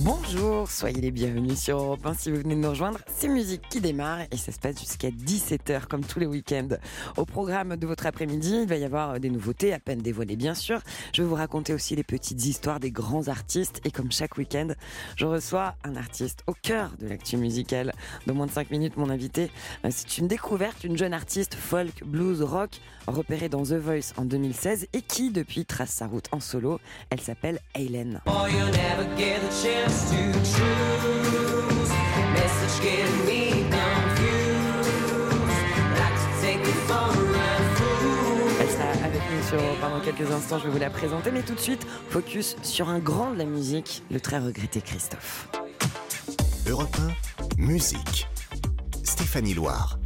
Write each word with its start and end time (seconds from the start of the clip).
Bonjour, 0.00 0.68
soyez 0.68 1.00
les 1.00 1.10
bienvenus 1.10 1.58
sur 1.58 1.78
Europe 1.78 2.04
1 2.04 2.14
si 2.14 2.30
vous 2.30 2.36
venez 2.36 2.54
de 2.54 2.60
nous 2.60 2.68
rejoindre. 2.68 2.98
C'est 3.16 3.28
musique 3.28 3.62
qui 3.70 3.80
démarre 3.80 4.20
et 4.30 4.36
ça 4.36 4.52
se 4.52 4.58
passe 4.58 4.78
jusqu'à 4.78 5.08
17h 5.08 5.86
comme 5.86 6.04
tous 6.04 6.18
les 6.18 6.26
week-ends. 6.26 6.68
Au 7.16 7.24
programme 7.24 7.76
de 7.76 7.86
votre 7.86 8.04
après-midi, 8.04 8.58
il 8.62 8.68
va 8.68 8.76
y 8.76 8.84
avoir 8.84 9.18
des 9.18 9.30
nouveautés 9.30 9.72
à 9.72 9.78
peine 9.78 10.00
dévoilées 10.00 10.36
bien 10.36 10.54
sûr. 10.54 10.80
Je 11.14 11.22
vais 11.22 11.28
vous 11.28 11.34
raconter 11.34 11.72
aussi 11.72 11.96
les 11.96 12.04
petites 12.04 12.44
histoires 12.44 12.78
des 12.78 12.90
grands 12.90 13.28
artistes 13.28 13.80
et 13.84 13.90
comme 13.90 14.12
chaque 14.12 14.36
week-end, 14.36 14.68
je 15.16 15.24
reçois 15.24 15.76
un 15.82 15.96
artiste 15.96 16.42
au 16.46 16.52
cœur 16.52 16.90
de 17.00 17.08
l'actu 17.08 17.38
musicale. 17.38 17.94
Dans 18.26 18.34
moins 18.34 18.46
de 18.46 18.52
5 18.52 18.70
minutes, 18.70 18.98
mon 18.98 19.08
invité, 19.08 19.50
euh, 19.86 19.88
c'est 19.90 20.18
une 20.18 20.28
découverte, 20.28 20.84
une 20.84 20.98
jeune 20.98 21.14
artiste 21.14 21.54
folk, 21.54 22.04
blues, 22.04 22.42
rock, 22.42 22.82
repérée 23.06 23.48
dans 23.48 23.62
The 23.62 23.74
Voice 23.74 24.12
en 24.18 24.26
2016 24.26 24.88
et 24.92 25.00
qui 25.00 25.30
depuis 25.30 25.64
trace 25.64 25.90
sa 25.90 26.06
route 26.06 26.26
en 26.32 26.40
solo. 26.40 26.80
Elle 27.08 27.20
s'appelle. 27.20 27.60
Oh, 28.26 28.46
you 29.86 29.92
never 29.92 29.94
get 29.94 29.94
the 29.94 29.94
chance 29.94 30.10
to 30.10 30.16
choose. 30.42 31.90
Message 32.32 32.76
getting 32.82 33.20
me 33.26 33.40
confused. 33.70 34.90
Like 35.98 36.16
to 36.16 36.28
take 36.40 36.60
it 36.60 36.78
for 36.86 37.08
a 37.08 37.56
fool. 37.76 38.50
Elle 38.60 38.70
sera 38.70 38.88
avec 39.04 39.22
nous 39.30 39.42
sur 39.48 39.60
pendant 39.80 40.00
quelques 40.00 40.30
instants, 40.30 40.58
je 40.58 40.64
vais 40.64 40.70
vous 40.70 40.78
la 40.78 40.90
présenter, 40.90 41.30
mais 41.30 41.42
tout 41.42 41.54
de 41.54 41.60
suite, 41.60 41.86
focus 42.10 42.56
sur 42.62 42.88
un 42.88 42.98
grand 42.98 43.32
de 43.32 43.38
la 43.38 43.44
musique, 43.44 44.02
le 44.10 44.20
très 44.20 44.38
regretté 44.38 44.80
Christophe. 44.80 45.48
Europe 46.68 46.96
1, 47.58 47.62
musique. 47.62 48.28
Stéphanie 49.04 49.54
Loire. 49.54 49.98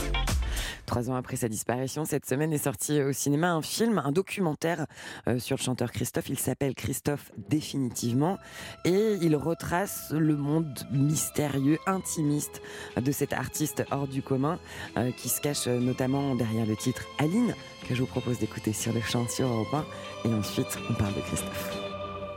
Trois 0.91 1.09
ans 1.09 1.15
après 1.15 1.37
sa 1.37 1.49
disparition, 1.49 2.05
cette 2.05 2.27
semaine 2.27 2.53
est 2.53 2.65
sorti 2.65 3.01
au 3.01 3.13
cinéma 3.13 3.53
un 3.53 3.63
film, 3.63 4.03
un 4.05 4.11
documentaire 4.11 4.87
euh, 5.29 5.39
sur 5.39 5.57
le 5.57 5.63
chanteur 5.63 5.93
Christophe. 5.93 6.29
Il 6.29 6.37
s'appelle 6.37 6.75
Christophe 6.75 7.31
définitivement 7.49 8.39
et 8.85 9.17
il 9.23 9.37
retrace 9.37 10.11
le 10.11 10.37
monde 10.37 10.81
mystérieux, 10.91 11.79
intimiste 11.87 12.61
de 13.01 13.13
cet 13.13 13.33
artiste 13.33 13.85
hors 13.93 14.09
du 14.09 14.21
commun 14.21 14.59
euh, 14.97 15.13
qui 15.13 15.29
se 15.29 15.41
cache 15.41 15.69
euh, 15.69 15.79
notamment 15.79 16.35
derrière 16.35 16.67
le 16.67 16.75
titre 16.75 17.05
Aline 17.21 17.55
que 17.89 17.95
je 17.95 18.01
vous 18.01 18.09
propose 18.09 18.41
d'écouter 18.41 18.73
sur 18.73 18.93
le 18.93 19.01
chant 19.01 19.29
sur 19.29 19.47
Europe 19.47 19.73
1. 20.25 20.29
Et 20.29 20.35
ensuite, 20.35 20.77
on 20.91 20.95
parle 20.95 21.15
de 21.15 21.21
Christophe. 21.21 21.79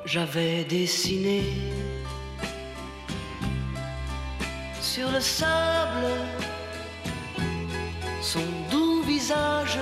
J'avais 0.05 0.63
dessiné 0.65 1.41
sur 4.79 5.11
le 5.11 5.19
sable 5.19 6.05
son 8.23 8.45
doux 8.71 9.01
visage 9.03 9.77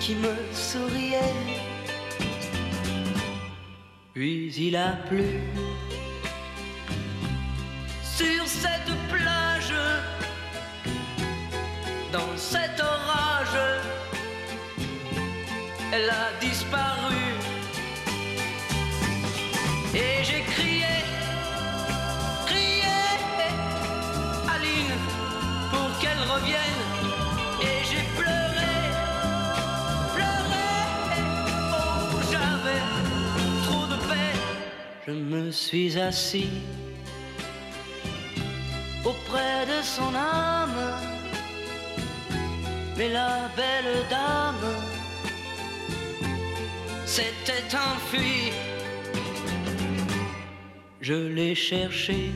qui 0.00 0.14
me 0.14 0.32
souriait. 0.52 1.34
Puis 4.14 4.54
il 4.54 4.76
a 4.76 4.92
plu 5.08 5.40
sur 8.16 8.46
cette 8.46 8.92
plage, 9.10 9.74
dans 12.12 12.36
cet 12.36 12.78
orage, 12.80 13.58
elle 15.92 16.10
a 16.10 16.33
me 35.14 35.50
suis 35.50 35.98
assis 35.98 36.50
auprès 39.04 39.66
de 39.66 39.82
son 39.82 40.14
âme. 40.14 40.84
Mais 42.96 43.08
la 43.08 43.50
belle 43.56 44.04
dame 44.10 44.74
s'était 47.06 47.76
enfuie. 47.76 48.52
Je 51.00 51.14
l'ai 51.14 51.54
cherché 51.54 52.30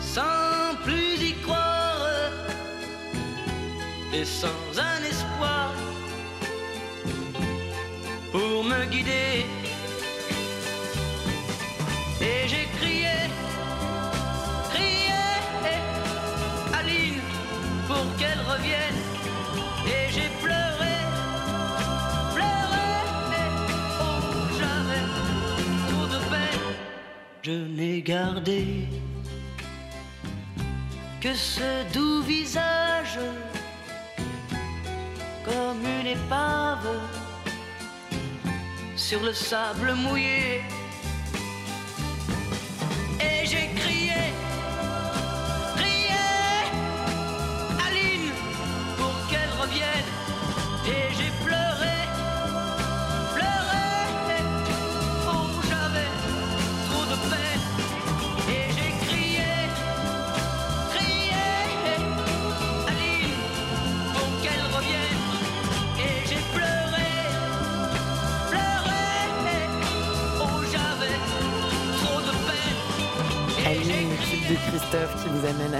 sans 0.00 0.76
plus 0.84 1.16
y 1.30 1.32
croire 1.42 2.30
et 4.12 4.24
sans 4.24 4.62
un 4.78 5.02
espoir 5.04 5.72
pour 8.30 8.64
me 8.64 8.84
guider. 8.86 9.46
N'ai 27.54 28.02
gardé 28.02 28.88
que 31.20 31.34
ce 31.34 31.92
doux 31.92 32.22
visage 32.22 33.18
comme 35.44 35.84
une 36.00 36.06
épave 36.06 36.88
sur 38.96 39.22
le 39.22 39.32
sable 39.32 39.94
mouillé. 39.94 40.62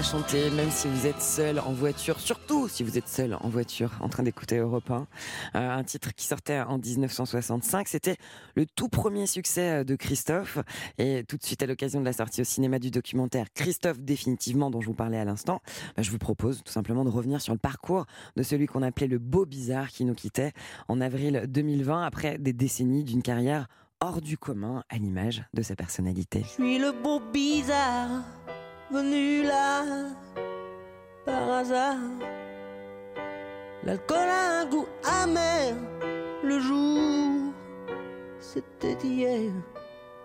Chanter, 0.04 0.50
même 0.50 0.70
si 0.70 0.86
vous 0.86 1.06
êtes 1.06 1.22
seul 1.22 1.58
en 1.58 1.72
voiture, 1.72 2.20
surtout 2.20 2.68
si 2.68 2.82
vous 2.82 2.98
êtes 2.98 3.08
seul 3.08 3.38
en 3.40 3.48
voiture 3.48 3.90
en 4.00 4.08
train 4.10 4.22
d'écouter 4.22 4.58
Europe 4.58 4.90
1. 4.90 5.06
Euh, 5.54 5.70
un 5.70 5.82
titre 5.82 6.12
qui 6.14 6.26
sortait 6.26 6.60
en 6.60 6.76
1965. 6.76 7.88
C'était 7.88 8.16
le 8.54 8.66
tout 8.66 8.88
premier 8.88 9.26
succès 9.26 9.80
euh, 9.80 9.84
de 9.84 9.96
Christophe. 9.96 10.58
Et 10.98 11.24
tout 11.26 11.38
de 11.38 11.42
suite, 11.42 11.62
à 11.62 11.66
l'occasion 11.66 12.00
de 12.00 12.04
la 12.04 12.12
sortie 12.12 12.42
au 12.42 12.44
cinéma 12.44 12.78
du 12.78 12.90
documentaire 12.90 13.46
Christophe 13.54 14.00
définitivement, 14.00 14.70
dont 14.70 14.82
je 14.82 14.88
vous 14.88 14.94
parlais 14.94 15.18
à 15.18 15.24
l'instant, 15.24 15.62
bah, 15.96 16.02
je 16.02 16.10
vous 16.10 16.18
propose 16.18 16.62
tout 16.62 16.72
simplement 16.72 17.04
de 17.04 17.10
revenir 17.10 17.40
sur 17.40 17.54
le 17.54 17.58
parcours 17.58 18.04
de 18.36 18.42
celui 18.42 18.66
qu'on 18.66 18.82
appelait 18.82 19.08
le 19.08 19.18
beau 19.18 19.46
bizarre 19.46 19.88
qui 19.88 20.04
nous 20.04 20.14
quittait 20.14 20.52
en 20.88 21.00
avril 21.00 21.44
2020 21.48 22.02
après 22.04 22.36
des 22.38 22.52
décennies 22.52 23.04
d'une 23.04 23.22
carrière 23.22 23.68
hors 24.00 24.20
du 24.20 24.36
commun 24.36 24.84
à 24.90 24.98
l'image 24.98 25.44
de 25.54 25.62
sa 25.62 25.76
personnalité. 25.76 26.42
Je 26.42 26.62
suis 26.62 26.78
le 26.78 26.92
beau 26.92 27.20
bizarre 27.32 28.22
venu 28.90 29.42
là 29.42 29.84
par 31.24 31.50
hasard. 31.50 31.96
L'alcool 33.84 34.28
a 34.28 34.60
un 34.60 34.66
goût 34.66 34.86
amer. 35.22 35.74
Le 36.42 36.58
jour, 36.58 37.52
c'était 38.40 38.96
hier. 39.02 39.50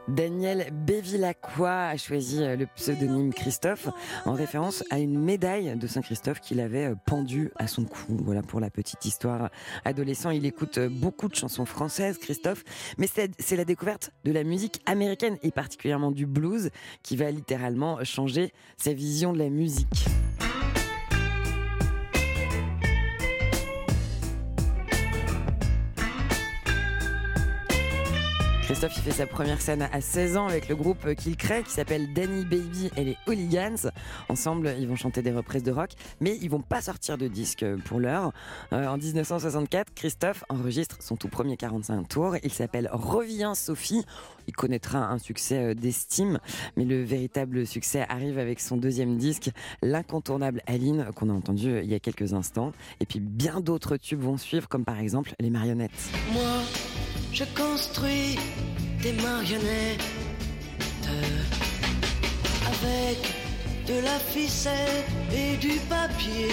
Daniel 0.09 0.71
Bévilacqua 0.71 1.89
a 1.89 1.97
choisi 1.97 2.44
euh, 2.44 2.56
le 2.56 2.65
pseudonyme 2.65 3.31
Christophe 3.31 3.89
en 4.25 4.33
référence 4.33 4.83
à 4.89 4.97
une 4.97 5.19
médaille 5.19 5.77
de 5.77 5.88
Saint-Christophe 5.88 6.39
qu'il 6.39 6.59
avait 6.59 6.85
euh, 6.85 6.95
pendue 7.06 7.51
à 7.57 7.67
son 7.67 7.85
cou. 7.85 8.17
Voilà 8.23 8.41
pour 8.41 8.59
la 8.59 8.71
petite 8.71 9.06
histoire. 9.06 9.50
Adolescent, 9.85 10.31
il 10.31 10.45
écoute 10.45 10.79
euh, 10.79 10.89
beaucoup 10.89 11.27
de 11.27 11.35
chansons 11.35 11.65
françaises, 11.65 12.17
Christophe, 12.17 12.63
mais 12.97 13.07
c'est 13.07 13.31
c'est 13.39 13.56
la 13.56 13.65
découverte 13.65 14.11
de 14.23 14.31
la 14.31 14.44
musique 14.44 14.81
américaine 14.88 15.38
et 15.44 15.51
particulièrement 15.51 16.11
du 16.11 16.25
blues 16.25 16.71
qui 17.03 17.15
va 17.15 17.29
littéralement 17.29 18.03
changer 18.03 18.51
sa 18.77 18.94
vision 18.94 19.31
de 19.31 19.38
la 19.38 19.50
musique. 19.50 20.07
Christophe, 28.79 29.03
fait 29.03 29.11
sa 29.11 29.27
première 29.27 29.59
scène 29.59 29.81
à 29.91 29.99
16 29.99 30.37
ans 30.37 30.47
avec 30.47 30.69
le 30.69 30.75
groupe 30.77 31.13
qu'il 31.15 31.35
crée 31.35 31.63
qui 31.63 31.71
s'appelle 31.71 32.13
Danny 32.13 32.45
Baby 32.45 32.89
et 32.95 33.03
les 33.03 33.17
Hooligans. 33.27 33.91
Ensemble, 34.29 34.73
ils 34.79 34.87
vont 34.87 34.95
chanter 34.95 35.21
des 35.21 35.33
reprises 35.33 35.63
de 35.63 35.71
rock, 35.73 35.89
mais 36.21 36.37
ils 36.41 36.49
vont 36.49 36.61
pas 36.61 36.79
sortir 36.79 37.17
de 37.17 37.27
disque 37.27 37.65
pour 37.83 37.99
l'heure. 37.99 38.31
Euh, 38.71 38.87
en 38.87 38.97
1964, 38.97 39.93
Christophe 39.93 40.45
enregistre 40.47 40.95
son 41.01 41.17
tout 41.17 41.27
premier 41.27 41.57
45 41.57 42.07
tours. 42.07 42.37
Il 42.41 42.53
s'appelle 42.53 42.89
Reviens 42.93 43.53
Sophie. 43.53 44.05
Il 44.47 44.55
connaîtra 44.55 45.09
un 45.09 45.17
succès 45.17 45.57
euh, 45.57 45.73
d'estime, 45.73 46.39
mais 46.77 46.85
le 46.85 47.03
véritable 47.03 47.67
succès 47.67 48.05
arrive 48.07 48.39
avec 48.39 48.61
son 48.61 48.77
deuxième 48.77 49.17
disque, 49.17 49.49
l'incontournable 49.81 50.61
Aline, 50.67 51.07
qu'on 51.15 51.29
a 51.29 51.33
entendu 51.33 51.69
euh, 51.69 51.83
il 51.83 51.89
y 51.89 51.95
a 51.95 51.99
quelques 51.99 52.31
instants. 52.31 52.71
Et 53.01 53.05
puis 53.05 53.19
bien 53.19 53.59
d'autres 53.59 53.97
tubes 53.97 54.21
vont 54.21 54.37
suivre, 54.37 54.69
comme 54.69 54.85
par 54.85 54.99
exemple 54.99 55.33
les 55.41 55.49
marionnettes. 55.49 55.91
Je 57.33 57.43
construis 57.55 58.37
des 59.01 59.13
marionnettes 59.13 60.03
avec 62.67 63.17
de 63.87 64.03
la 64.03 64.19
ficelle 64.19 65.03
et 65.33 65.57
du 65.57 65.79
papier. 65.89 66.49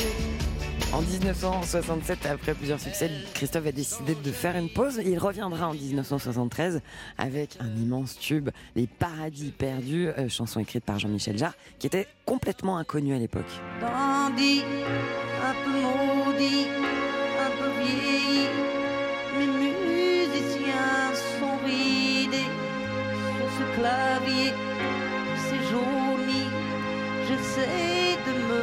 En 0.93 1.03
1967, 1.03 2.27
après 2.27 2.55
plusieurs 2.55 2.81
succès, 2.81 3.11
Christophe 3.35 3.67
a 3.67 3.73
décidé 3.73 4.15
de 4.15 4.33
faire 4.33 4.57
une 4.57 4.71
pause. 4.71 5.01
Il 5.05 5.19
reviendra 5.19 5.69
en 5.69 5.75
1973 5.75 6.81
avec 7.19 7.59
un 7.61 7.69
immense 7.77 8.19
tube, 8.19 8.51
Les 8.77 8.87
Paradis 8.87 9.51
Perdus, 9.51 10.09
euh, 10.09 10.29
chanson 10.29 10.61
écrite 10.61 10.85
par 10.85 10.99
Jean-Michel 10.99 11.37
Jarre, 11.37 11.55
qui 11.79 11.87
était 11.87 12.07
complètement 12.25 12.79
inconnu 12.79 13.15
à 13.15 13.19
l'époque. 13.19 13.45
Dandy, 13.81 14.63
un 15.45 15.55
peu 15.65 15.71
maudit, 15.71 16.67
un 17.41 17.51
peu 17.59 17.85
vieilli. 17.85 18.66
Clavier, 23.77 24.53
c'est 25.45 25.63
jauni. 25.71 26.45
J'essaie 27.29 28.17
de 28.27 28.33
me. 28.49 28.63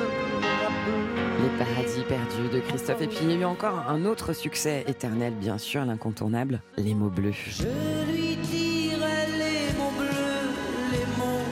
Les 1.44 1.52
Paradis 1.58 2.04
Perdus 2.08 2.50
de 2.54 2.60
Christophe. 2.62 3.02
Et 3.02 3.08
puis 3.08 3.20
il 3.24 3.32
y 3.32 3.34
a 3.34 3.38
eu 3.42 3.46
encore 3.46 3.86
un 3.90 4.06
autre 4.06 4.34
succès 4.34 4.84
éternel, 4.88 5.34
bien 5.34 5.58
sûr, 5.58 5.86
l'incontournable, 5.86 6.62
Les 6.78 6.94
mots 6.94 7.10
bleus. 7.10 7.34
Je 7.48 7.64
lui 8.12 8.36
dirai 8.38 9.20
les 9.42 9.78
mots 9.78 9.94
bleus, 9.98 10.50
les 10.94 11.06
mots 11.20 11.46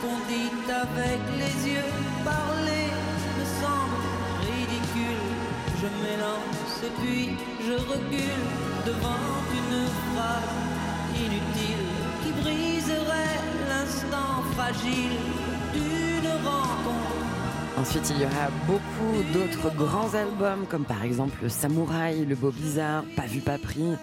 qu'on 0.00 0.18
dit 0.28 0.50
avec 0.70 1.20
les 1.40 1.72
yeux. 1.72 1.90
Parler 2.24 2.88
me 3.38 3.44
semble 3.62 4.04
ridicule. 4.48 5.24
Je 5.80 5.88
m'élance 6.02 6.82
et 6.88 6.92
puis 7.02 7.28
je 7.66 7.74
recule 7.74 8.44
devant 8.86 9.24
une 9.58 9.63
fragile 14.64 15.10
d'une 15.74 16.30
rencontre. 16.42 17.14
Ensuite, 17.76 18.08
il 18.10 18.22
y 18.22 18.24
aura 18.24 18.50
beaucoup 18.66 19.32
d'autres 19.34 19.74
grands 19.76 20.14
albums, 20.14 20.64
comme 20.70 20.84
par 20.84 21.02
exemple 21.02 21.36
le 21.42 21.48
Samouraï, 21.48 22.24
le 22.24 22.34
Beau 22.34 22.50
Bizarre, 22.50 23.04
Pas 23.16 23.26
vu, 23.26 23.40
pas 23.40 23.58
pris. 23.58 23.94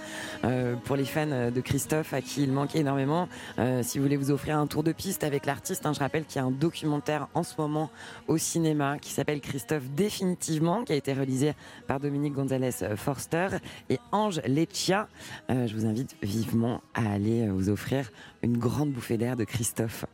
Euh, 0.43 0.75
pour 0.83 0.97
les 0.97 1.05
fans 1.05 1.25
de 1.25 1.61
Christophe, 1.61 2.13
à 2.13 2.21
qui 2.21 2.43
il 2.43 2.51
manque 2.51 2.75
énormément, 2.75 3.27
euh, 3.59 3.81
si 3.81 3.97
vous 3.97 4.03
voulez 4.03 4.17
vous 4.17 4.29
offrir 4.29 4.57
un 4.57 4.67
tour 4.67 4.83
de 4.83 4.91
piste 4.91 5.23
avec 5.23 5.45
l'artiste, 5.45 5.85
hein, 5.85 5.93
je 5.93 5.99
rappelle 5.99 6.25
qu'il 6.25 6.35
y 6.35 6.43
a 6.43 6.45
un 6.45 6.51
documentaire 6.51 7.27
en 7.33 7.43
ce 7.43 7.53
moment 7.57 7.89
au 8.27 8.37
cinéma 8.37 8.99
qui 8.99 9.11
s'appelle 9.11 9.39
Christophe 9.39 9.89
définitivement, 9.95 10.83
qui 10.83 10.93
a 10.93 10.95
été 10.95 11.13
réalisé 11.13 11.53
par 11.87 11.99
Dominique 11.99 12.33
Gonzalez 12.33 12.71
Forster 12.97 13.47
et 13.89 13.99
Ange 14.11 14.41
Leccia. 14.45 15.07
Euh, 15.49 15.65
je 15.65 15.75
vous 15.75 15.85
invite 15.85 16.17
vivement 16.21 16.81
à 16.93 17.09
aller 17.13 17.47
vous 17.47 17.69
offrir 17.69 18.11
une 18.43 18.57
grande 18.57 18.91
bouffée 18.91 19.17
d'air 19.17 19.35
de 19.35 19.43
Christophe. 19.43 20.05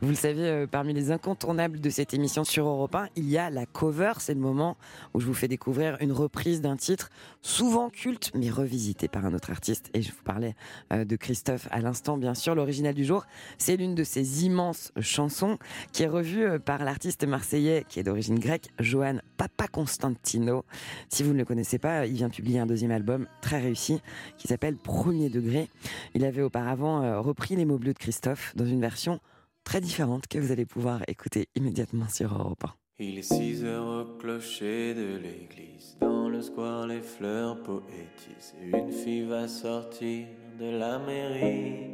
Vous 0.00 0.08
le 0.08 0.14
savez, 0.14 0.42
euh, 0.42 0.66
parmi 0.66 0.92
les 0.92 1.10
incontournables 1.10 1.80
de 1.80 1.90
cette 1.90 2.14
émission 2.14 2.44
sur 2.44 2.66
Europe 2.66 2.94
1, 2.94 3.08
il 3.16 3.28
y 3.28 3.38
a 3.38 3.50
la 3.50 3.66
cover. 3.66 4.14
C'est 4.18 4.34
le 4.34 4.40
moment 4.40 4.76
où 5.14 5.20
je 5.20 5.26
vous 5.26 5.34
fais 5.34 5.48
découvrir 5.48 5.96
une 6.00 6.12
reprise 6.12 6.60
d'un 6.60 6.76
titre 6.76 7.10
souvent 7.42 7.90
culte, 7.90 8.32
mais 8.34 8.50
revisité 8.50 9.08
par 9.08 9.24
un 9.24 9.34
autre 9.34 9.50
artiste. 9.50 9.90
Et 9.94 10.02
je 10.02 10.10
vous 10.10 10.22
parlais 10.24 10.54
euh, 10.92 11.04
de 11.04 11.16
Christophe 11.16 11.68
à 11.70 11.80
l'instant, 11.80 12.16
bien 12.16 12.34
sûr. 12.34 12.54
L'original 12.54 12.94
du 12.94 13.04
jour, 13.04 13.24
c'est 13.58 13.76
l'une 13.76 13.94
de 13.94 14.04
ses 14.04 14.44
immenses 14.44 14.92
chansons 15.00 15.58
qui 15.92 16.02
est 16.02 16.08
revue 16.08 16.44
euh, 16.44 16.58
par 16.58 16.84
l'artiste 16.84 17.24
marseillais 17.24 17.84
qui 17.88 18.00
est 18.00 18.02
d'origine 18.02 18.38
grecque, 18.38 18.68
Johan 18.80 19.18
Papa 19.36 19.68
Constantino. 19.68 20.64
Si 21.08 21.22
vous 21.22 21.32
ne 21.32 21.38
le 21.38 21.44
connaissez 21.44 21.78
pas, 21.78 22.06
il 22.06 22.14
vient 22.14 22.30
publier 22.30 22.58
un 22.58 22.66
deuxième 22.66 22.90
album 22.90 23.26
très 23.40 23.60
réussi 23.60 24.00
qui 24.38 24.48
s'appelle 24.48 24.76
Premier 24.76 25.28
degré. 25.28 25.68
Il 26.14 26.24
avait 26.24 26.42
auparavant 26.42 27.22
repris 27.22 27.56
les 27.56 27.64
mots 27.64 27.75
bleus 27.78 27.94
de 27.94 27.98
Christophe 27.98 28.54
dans 28.56 28.66
une 28.66 28.80
version 28.80 29.20
très 29.64 29.80
différente 29.80 30.26
que 30.28 30.38
vous 30.38 30.52
allez 30.52 30.66
pouvoir 30.66 31.02
écouter 31.08 31.48
immédiatement 31.54 32.08
sur 32.08 32.34
Europe 32.34 32.64
1. 32.64 32.74
Il 32.98 33.18
est 33.18 33.22
6 33.22 33.64
heures 33.64 33.86
au 33.86 34.16
clocher 34.16 34.94
de 34.94 35.16
l'église. 35.16 35.98
Dans 36.00 36.28
le 36.30 36.40
square, 36.40 36.86
les 36.86 37.02
fleurs 37.02 37.62
poétisent. 37.62 38.54
Une 38.62 38.90
fille 38.90 39.26
va 39.26 39.48
sortir 39.48 40.26
de 40.58 40.78
la 40.78 40.98
mairie. 40.98 41.90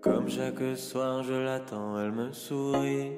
Comme 0.00 0.28
chaque 0.28 0.76
soir, 0.76 1.24
je 1.24 1.32
l'attends, 1.32 1.98
elle 1.98 2.12
me 2.12 2.32
sourit. 2.32 3.10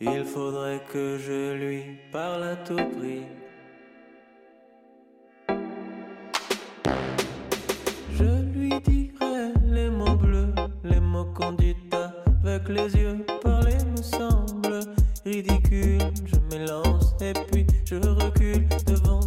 Il 0.00 0.24
faudrait 0.24 0.82
que 0.90 1.18
je 1.18 1.54
lui 1.54 1.98
parle 2.10 2.44
à 2.44 2.56
tout 2.56 2.76
prix. 2.76 3.26
Qu'on 11.34 11.52
dit 11.52 11.76
avec 12.44 12.68
les 12.68 12.96
yeux. 12.96 13.24
Parler 13.42 13.76
me 13.96 14.02
semble 14.02 14.80
ridicule. 15.24 16.00
Je 16.24 16.36
m'élance 16.50 17.14
et 17.20 17.32
puis 17.50 17.66
je 17.84 17.96
recule 17.96 18.66
devant 18.86 19.23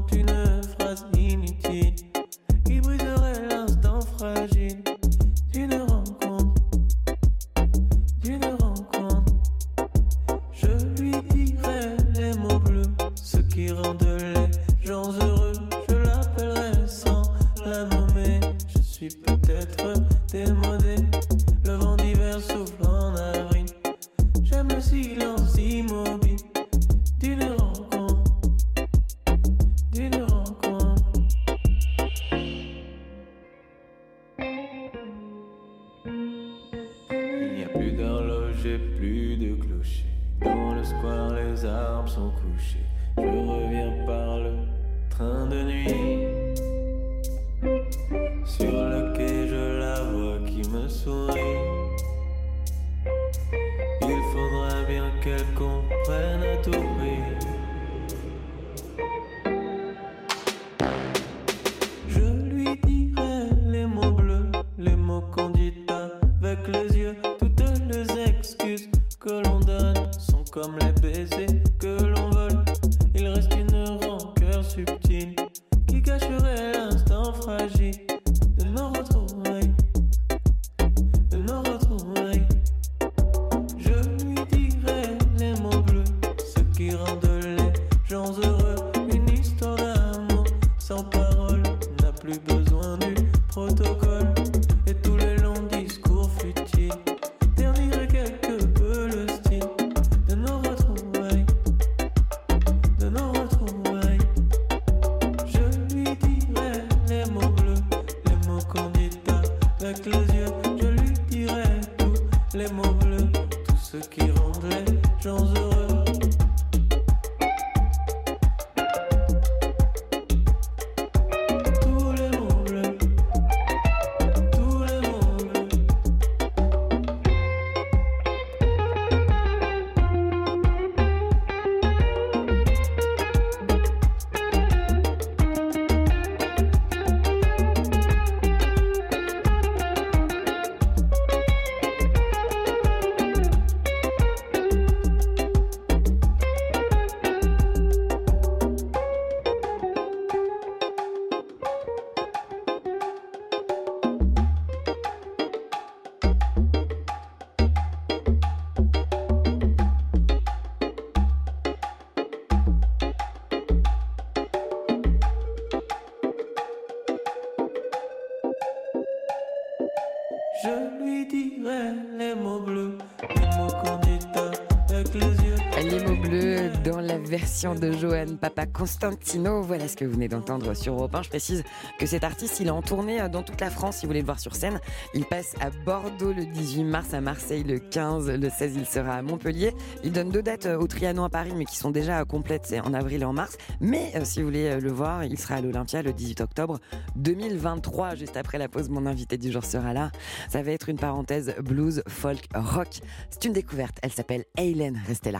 de 177.48 177.94
Johan 177.94 178.36
Papa 178.42 178.66
Constantino. 178.66 179.62
Voilà 179.62 179.88
ce 179.88 179.96
que 179.96 180.04
vous 180.04 180.12
venez 180.12 180.28
d'entendre 180.28 180.74
sur 180.74 180.94
Europe 180.94 181.16
1. 181.16 181.24
Je 181.24 181.30
précise 181.30 181.64
que 181.98 182.06
cet 182.06 182.26
artiste, 182.26 182.60
il 182.60 182.68
est 182.68 182.72
en 182.72 182.82
tournée 182.82 183.26
dans 183.30 183.42
toute 183.42 183.62
la 183.62 183.70
France. 183.70 183.98
Si 183.98 184.06
vous 184.06 184.10
voulez 184.10 184.20
le 184.20 184.26
voir 184.26 184.40
sur 184.40 184.54
scène, 184.54 184.82
il 185.14 185.24
passe 185.24 185.56
à 185.62 185.70
Bordeaux 185.70 186.34
le 186.34 186.46
18 186.46 186.84
mars, 186.84 187.14
à 187.14 187.22
Marseille 187.22 187.64
le 187.64 187.80
15, 187.80 188.30
le 188.32 188.50
16, 188.50 188.74
il 188.76 188.86
sera 188.86 189.14
à 189.14 189.22
Montpellier. 189.22 189.74
Il 190.04 190.12
donne 190.12 190.30
deux 190.30 190.42
dates 190.42 190.66
au 190.66 190.86
Trianon 190.88 191.24
à 191.24 191.30
Paris, 191.30 191.54
mais 191.56 191.64
qui 191.64 191.78
sont 191.78 191.90
déjà 191.90 192.26
complètes, 192.26 192.66
c'est 192.66 192.82
en 192.82 192.94
avril 192.94 193.22
et 193.22 193.26
en 193.26 193.34
mars. 193.34 193.58
Mais 193.80 194.12
euh, 194.16 194.26
si 194.26 194.40
vous 194.40 194.48
voulez 194.48 194.68
euh, 194.68 194.80
le 194.82 194.92
voir, 194.92 195.24
il 195.24 195.40
sera 195.40 195.56
à 195.56 195.62
l'Olympia 195.62 196.02
le 196.02 196.12
18 196.12 196.42
octobre 196.42 196.80
2023, 197.16 198.16
juste 198.16 198.36
après 198.36 198.58
la 198.58 198.68
pause. 198.68 198.90
Mon 198.90 199.06
invité 199.06 199.38
du 199.38 199.54
jour 199.54 199.64
sera 199.64 199.94
là. 199.94 200.12
Ça 200.50 200.62
va 200.62 200.72
être 200.72 200.90
une 200.90 201.00
parenthèse 201.00 201.56
blues, 201.64 202.04
folk, 202.10 202.46
rock. 202.54 203.00
C'est 203.30 203.46
une 203.46 203.54
découverte. 203.54 203.98
Elle 204.04 204.12
s'appelle 204.12 204.44
Hélène. 204.58 205.02
Restez 205.08 205.32
là. 205.32 205.40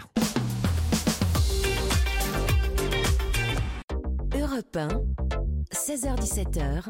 Europe 4.58 4.76
1, 4.76 4.88
16h17h, 5.72 6.86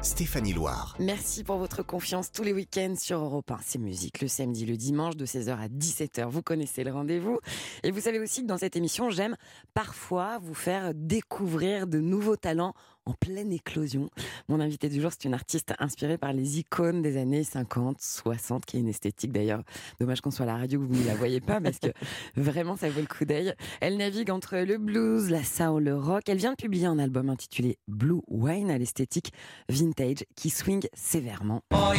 Stéphanie 0.00 0.52
Loire. 0.52 0.94
Merci 1.00 1.42
pour 1.42 1.56
votre 1.56 1.82
confiance 1.82 2.30
tous 2.30 2.44
les 2.44 2.52
week-ends 2.52 2.94
sur 2.96 3.18
Europe 3.18 3.50
1. 3.50 3.58
C'est 3.62 3.80
musique 3.80 4.20
le 4.20 4.28
samedi, 4.28 4.64
le 4.64 4.76
dimanche 4.76 5.16
de 5.16 5.26
16h 5.26 5.58
à 5.58 5.66
17h. 5.66 6.28
Vous 6.28 6.42
connaissez 6.42 6.84
le 6.84 6.92
rendez-vous. 6.92 7.40
Et 7.82 7.90
vous 7.90 7.98
savez 7.98 8.20
aussi 8.20 8.42
que 8.42 8.46
dans 8.46 8.58
cette 8.58 8.76
émission, 8.76 9.10
j'aime 9.10 9.36
parfois 9.72 10.38
vous 10.38 10.54
faire 10.54 10.94
découvrir 10.94 11.88
de 11.88 11.98
nouveaux 11.98 12.36
talents 12.36 12.74
en 13.06 13.12
pleine 13.12 13.52
éclosion. 13.52 14.10
Mon 14.48 14.60
invité 14.60 14.88
du 14.88 15.00
jour, 15.00 15.10
c'est 15.12 15.24
une 15.24 15.34
artiste 15.34 15.74
inspirée 15.78 16.18
par 16.18 16.32
les 16.32 16.58
icônes 16.58 17.02
des 17.02 17.16
années 17.16 17.44
50, 17.44 17.96
60, 18.00 18.64
qui 18.64 18.76
est 18.76 18.80
une 18.80 18.88
esthétique 18.88 19.32
d'ailleurs. 19.32 19.62
Dommage 20.00 20.20
qu'on 20.20 20.30
soit 20.30 20.44
à 20.44 20.48
la 20.48 20.56
radio, 20.56 20.80
que 20.80 20.84
vous 20.84 21.02
ne 21.02 21.06
la 21.06 21.14
voyez 21.14 21.40
pas, 21.40 21.60
parce 21.60 21.78
que 21.78 21.88
vraiment, 22.36 22.76
ça 22.76 22.88
vaut 22.88 23.00
le 23.00 23.06
coup 23.06 23.24
d'œil. 23.24 23.54
Elle 23.80 23.96
navigue 23.96 24.30
entre 24.30 24.56
le 24.56 24.78
blues, 24.78 25.30
la 25.30 25.44
soul, 25.44 25.84
le 25.84 25.96
rock. 25.96 26.22
Elle 26.28 26.38
vient 26.38 26.52
de 26.52 26.56
publier 26.56 26.86
un 26.86 26.98
album 26.98 27.28
intitulé 27.28 27.78
Blue 27.88 28.20
Wine 28.28 28.70
à 28.70 28.78
l'esthétique 28.78 29.32
vintage 29.68 30.24
qui 30.36 30.50
swing 30.50 30.86
sévèrement. 30.94 31.62
Oh, 31.72 31.92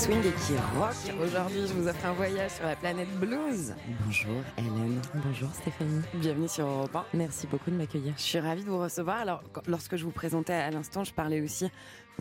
swing 0.00 0.18
et 0.20 0.32
qui 0.46 0.54
rock. 0.78 0.94
Aujourd'hui, 1.22 1.60
je 1.66 1.72
vous 1.74 1.86
offre 1.88 2.06
un 2.06 2.12
voyage 2.12 2.52
sur 2.52 2.64
la 2.64 2.76
planète 2.76 3.08
blues. 3.18 3.74
Bonjour 4.04 4.42
Hélène. 4.56 5.00
Bonjour 5.24 5.48
Stéphanie. 5.54 6.00
Bienvenue 6.14 6.48
sur 6.48 6.66
Europe 6.66 6.94
1. 6.96 7.04
Merci 7.14 7.46
beaucoup 7.46 7.70
de 7.70 7.76
m'accueillir. 7.76 8.14
Je 8.16 8.22
suis 8.22 8.38
ravie 8.38 8.64
de 8.64 8.68
vous 8.70 8.78
recevoir. 8.78 9.18
Alors, 9.18 9.42
quand- 9.52 9.66
lorsque 9.68 9.96
je 9.96 10.04
vous 10.04 10.10
présentais 10.10 10.52
à 10.54 10.70
l'instant, 10.70 11.04
je 11.04 11.12
parlais 11.12 11.40
aussi, 11.40 11.66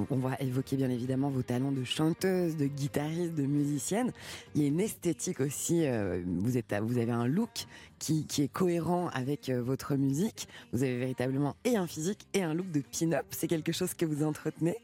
on 0.10 0.18
va 0.18 0.36
évoquer 0.40 0.76
bien 0.76 0.90
évidemment 0.90 1.30
vos 1.30 1.42
talents 1.42 1.72
de 1.72 1.84
chanteuse, 1.84 2.58
de 2.58 2.66
guitariste, 2.66 3.36
de 3.36 3.44
musicienne. 3.44 4.12
Il 4.56 4.62
y 4.62 4.66
a 4.66 4.68
une 4.68 4.82
esthétique 4.82 5.40
aussi, 5.40 5.86
euh, 5.86 6.22
vous, 6.26 6.58
êtes, 6.58 6.74
vous 6.82 6.98
avez 6.98 7.12
un 7.12 7.28
look 7.28 7.66
qui, 7.98 8.26
qui 8.26 8.44
est 8.44 8.48
cohérent 8.52 9.10
avec 9.14 9.50
euh, 9.50 9.62
votre 9.62 9.96
musique. 9.96 10.48
Vous 10.74 10.84
avez 10.84 10.98
véritablement 10.98 11.56
et 11.64 11.78
un 11.78 11.88
physique 11.88 12.28
et 12.34 12.44
un 12.44 12.54
look 12.54 12.72
de 12.72 12.82
pin-up. 12.82 13.26
C'est 13.32 13.48
quelque 13.48 13.72
chose 13.72 13.94
que 13.94 14.06
vous 14.06 14.24
entretenez. 14.26 14.78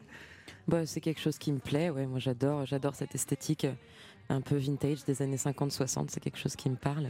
Bah, 0.67 0.85
c'est 0.85 0.99
quelque 0.99 1.21
chose 1.21 1.37
qui 1.37 1.51
me 1.51 1.59
plaît. 1.59 1.89
Ouais, 1.91 2.07
moi 2.07 2.17
j'adore, 2.19 2.65
j'adore 2.65 2.95
cette 2.95 3.13
esthétique 3.13 3.65
euh, 3.65 3.73
un 4.29 4.41
peu 4.41 4.55
vintage 4.55 5.05
des 5.05 5.21
années 5.21 5.35
50-60. 5.35 6.07
C'est 6.09 6.19
quelque 6.19 6.39
chose 6.39 6.55
qui 6.55 6.69
me 6.69 6.75
parle. 6.75 7.09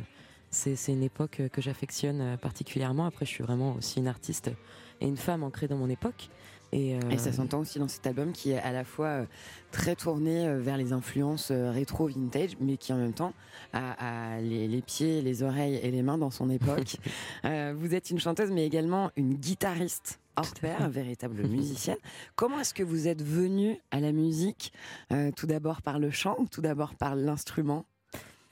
C'est, 0.50 0.76
c'est 0.76 0.92
une 0.92 1.04
époque 1.04 1.40
euh, 1.40 1.48
que 1.48 1.62
j'affectionne 1.62 2.22
euh, 2.22 2.38
particulièrement. 2.38 3.06
Après, 3.06 3.26
je 3.26 3.32
suis 3.32 3.44
vraiment 3.44 3.74
aussi 3.76 4.00
une 4.00 4.10
artiste 4.10 4.52
et 5.00 5.08
une 5.08 5.16
femme 5.16 5.44
ancrée 5.44 5.68
dans 5.70 5.78
mon 5.78 5.90
époque. 5.90 6.30
Et, 6.76 6.96
euh, 6.96 7.00
Et 7.10 7.18
ça 7.18 7.32
s'entend 7.32 7.60
aussi 7.60 7.80
dans 7.80 7.88
cet 7.88 8.06
album 8.06 8.34
qui 8.34 8.52
est 8.52 8.60
à 8.60 8.74
la 8.74 8.84
fois 8.84 9.08
euh, 9.08 9.26
très 9.72 9.96
tourné 9.96 10.46
euh, 10.46 10.60
vers 10.60 10.76
les 10.76 10.92
influences 10.92 11.50
rétro 11.52 12.08
vintage, 12.08 12.58
mais 12.60 12.76
qui 12.76 12.92
en 12.92 12.98
même 12.98 13.14
temps 13.14 13.32
a, 13.72 14.36
a 14.36 14.42
les, 14.42 14.68
les 14.68 14.82
pieds, 14.82 15.22
les 15.22 15.42
oreilles 15.42 15.80
et 15.82 15.90
les 15.90 16.02
mains 16.02 16.18
dans 16.18 16.32
son 16.32 16.50
époque. 16.50 16.98
Euh, 17.46 17.74
vous 17.78 17.94
êtes 17.94 18.10
une 18.10 18.20
chanteuse, 18.20 18.50
mais 18.52 18.66
également 18.66 19.12
une 19.16 19.36
guitariste 19.36 20.20
hors 20.36 20.52
pair, 20.60 20.90
véritable 20.90 21.44
musicienne. 21.48 21.98
Comment 22.36 22.60
est-ce 22.60 22.74
que 22.74 22.82
vous 22.82 23.08
êtes 23.08 23.22
venue 23.22 23.78
à 23.92 24.00
la 24.00 24.12
musique 24.12 24.74
Euh, 25.14 25.32
Tout 25.36 25.46
d'abord 25.46 25.82
par 25.84 26.00
le 26.00 26.10
chant 26.10 26.36
ou 26.40 26.48
tout 26.48 26.62
d'abord 26.62 26.96
par 26.96 27.16
l'instrument? 27.16 27.86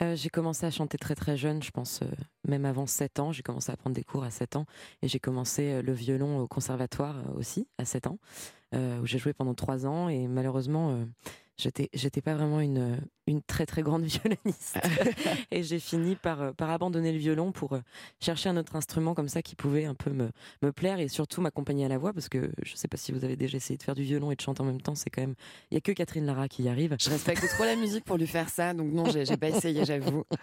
Euh, 0.02 0.16
j'ai 0.16 0.28
commencé 0.28 0.66
à 0.66 0.70
chanter 0.70 0.98
très 0.98 1.14
très 1.14 1.36
jeune, 1.36 1.62
je 1.62 1.70
pense 1.70 2.02
euh, 2.02 2.06
même 2.46 2.64
avant 2.64 2.86
7 2.86 3.20
ans. 3.20 3.32
J'ai 3.32 3.42
commencé 3.42 3.70
à 3.70 3.76
prendre 3.76 3.94
des 3.94 4.04
cours 4.04 4.24
à 4.24 4.30
7 4.30 4.56
ans 4.56 4.66
et 5.02 5.08
j'ai 5.08 5.20
commencé 5.20 5.70
euh, 5.70 5.82
le 5.82 5.92
violon 5.92 6.40
au 6.40 6.48
conservatoire 6.48 7.16
aussi 7.36 7.68
à 7.78 7.84
7 7.84 8.08
ans, 8.08 8.18
où 8.72 9.06
j'ai 9.06 9.18
joué 9.18 9.32
pendant 9.32 9.54
3 9.54 9.86
ans 9.86 10.08
et 10.08 10.26
malheureusement 10.26 11.06
j'étais 11.56 12.20
pas 12.22 12.34
vraiment 12.34 12.60
une 12.60 12.98
une 13.26 13.42
très 13.42 13.66
très 13.66 13.82
grande 13.82 14.02
violoniste 14.04 14.78
et 15.50 15.62
j'ai 15.62 15.78
fini 15.78 16.16
par 16.16 16.42
euh, 16.42 16.52
par 16.52 16.70
abandonner 16.70 17.12
le 17.12 17.18
violon 17.18 17.52
pour 17.52 17.74
euh, 17.74 17.80
chercher 18.20 18.48
un 18.48 18.56
autre 18.56 18.76
instrument 18.76 19.14
comme 19.14 19.28
ça 19.28 19.42
qui 19.42 19.54
pouvait 19.54 19.84
un 19.84 19.94
peu 19.94 20.10
me 20.10 20.30
me 20.62 20.72
plaire 20.72 20.98
et 21.00 21.08
surtout 21.08 21.40
m'accompagner 21.40 21.84
à 21.84 21.88
la 21.88 21.98
voix 21.98 22.12
parce 22.12 22.28
que 22.28 22.50
je 22.62 22.74
sais 22.74 22.88
pas 22.88 22.96
si 22.96 23.12
vous 23.12 23.24
avez 23.24 23.36
déjà 23.36 23.56
essayé 23.56 23.76
de 23.76 23.82
faire 23.82 23.94
du 23.94 24.02
violon 24.02 24.30
et 24.30 24.36
de 24.36 24.40
chanter 24.40 24.60
en 24.60 24.66
même 24.66 24.80
temps, 24.80 24.94
c'est 24.94 25.10
quand 25.10 25.22
même 25.22 25.34
il 25.70 25.74
y 25.74 25.78
a 25.78 25.80
que 25.80 25.92
Catherine 25.92 26.26
Lara 26.26 26.48
qui 26.48 26.64
y 26.64 26.68
arrive. 26.68 26.96
Je 27.00 27.10
respecte 27.10 27.46
trop 27.48 27.64
la 27.64 27.76
musique 27.76 28.04
pour 28.04 28.16
lui 28.16 28.26
faire 28.26 28.48
ça, 28.48 28.74
donc 28.74 28.92
non, 28.92 29.04
j'ai 29.10 29.36
pas 29.36 29.48
essayé, 29.48 29.84
j'avoue. 29.84 30.24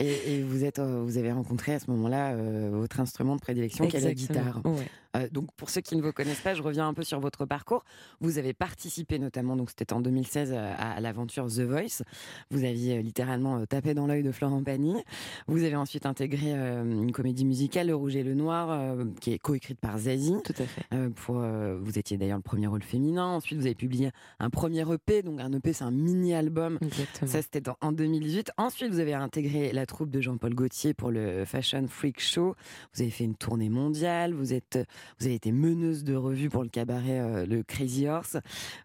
Et, 0.00 0.36
et 0.36 0.42
vous 0.44 0.62
êtes, 0.62 0.78
euh, 0.78 1.02
vous 1.02 1.18
avez 1.18 1.32
rencontré 1.32 1.74
à 1.74 1.80
ce 1.80 1.90
moment-là 1.90 2.30
euh, 2.30 2.70
votre 2.72 3.00
instrument 3.00 3.34
de 3.34 3.40
prédilection, 3.40 3.88
qui 3.88 3.96
est 3.96 4.00
la 4.00 4.14
guitare. 4.14 4.60
Ouais. 4.64 4.86
Euh, 5.16 5.28
donc 5.30 5.50
pour 5.56 5.70
ceux 5.70 5.80
qui 5.80 5.96
ne 5.96 6.02
vous 6.02 6.12
connaissent 6.12 6.40
pas, 6.40 6.54
je 6.54 6.62
reviens 6.62 6.86
un 6.86 6.94
peu 6.94 7.02
sur 7.02 7.20
votre 7.20 7.46
parcours. 7.46 7.84
Vous 8.20 8.38
avez 8.38 8.52
participé 8.52 9.18
notamment, 9.18 9.56
donc 9.56 9.70
c'était 9.70 9.92
en 9.92 10.00
2016 10.00 10.52
euh, 10.52 10.74
à, 10.76 10.92
à 10.92 11.00
l'aventure 11.00 11.46
The 11.46 11.60
Voice. 11.60 12.02
Vous 12.50 12.64
aviez 12.64 12.98
euh, 12.98 13.02
littéralement 13.02 13.58
euh, 13.58 13.64
tapé 13.66 13.94
dans 13.94 14.06
l'œil 14.06 14.22
de 14.22 14.32
Florent 14.32 14.62
Pagny. 14.62 14.94
Vous 15.46 15.64
avez 15.64 15.76
ensuite 15.76 16.06
intégré 16.06 16.52
euh, 16.54 16.82
une 16.84 17.12
comédie 17.12 17.44
musicale, 17.44 17.88
Le 17.88 17.94
Rouge 17.94 18.16
et 18.16 18.22
le 18.22 18.34
Noir, 18.34 18.96
qui 19.20 19.32
est 19.32 19.38
coécrite 19.38 19.78
par 19.80 19.98
Zazie. 19.98 20.34
Tout 20.44 20.52
à 20.58 20.64
fait. 20.64 20.82
Pour, 21.16 21.36
vous 21.36 21.98
étiez 21.98 22.16
d'ailleurs 22.16 22.36
le 22.38 22.42
premier 22.42 22.66
rôle 22.66 22.82
féminin. 22.82 23.26
Ensuite, 23.26 23.58
vous 23.58 23.66
avez 23.66 23.74
publié 23.74 24.10
un 24.38 24.50
premier 24.50 24.84
EP. 24.92 25.22
Donc 25.22 25.40
un 25.40 25.52
EP, 25.52 25.72
c'est 25.72 25.84
un 25.84 25.90
mini-album 25.90 26.78
Exactement. 26.82 27.30
ça, 27.30 27.42
c'était 27.42 27.68
en- 27.68 27.76
en 27.80 27.92
2018. 27.92 28.50
Ensuite, 28.56 28.90
vous 28.90 29.00
avez 29.00 29.14
intégré 29.14 29.72
la 29.72 29.86
troupe 29.86 30.10
de 30.10 30.20
Jean-Paul 30.20 30.54
Gaultier 30.54 30.94
pour 30.94 31.10
le 31.10 31.44
Fashion 31.44 31.86
Freak 31.88 32.20
Show. 32.20 32.54
Vous 32.94 33.02
avez 33.02 33.10
fait 33.10 33.24
une 33.24 33.34
tournée 33.36 33.68
mondiale. 33.68 34.32
Vous, 34.34 34.52
êtes, 34.52 34.78
vous 35.18 35.26
avez 35.26 35.34
été 35.34 35.52
meneuse 35.52 36.04
de 36.04 36.14
revue 36.14 36.48
pour 36.50 36.62
le 36.62 36.68
cabaret 36.68 37.46
Le 37.46 37.62
Crazy 37.62 38.06
Horse. 38.08 38.36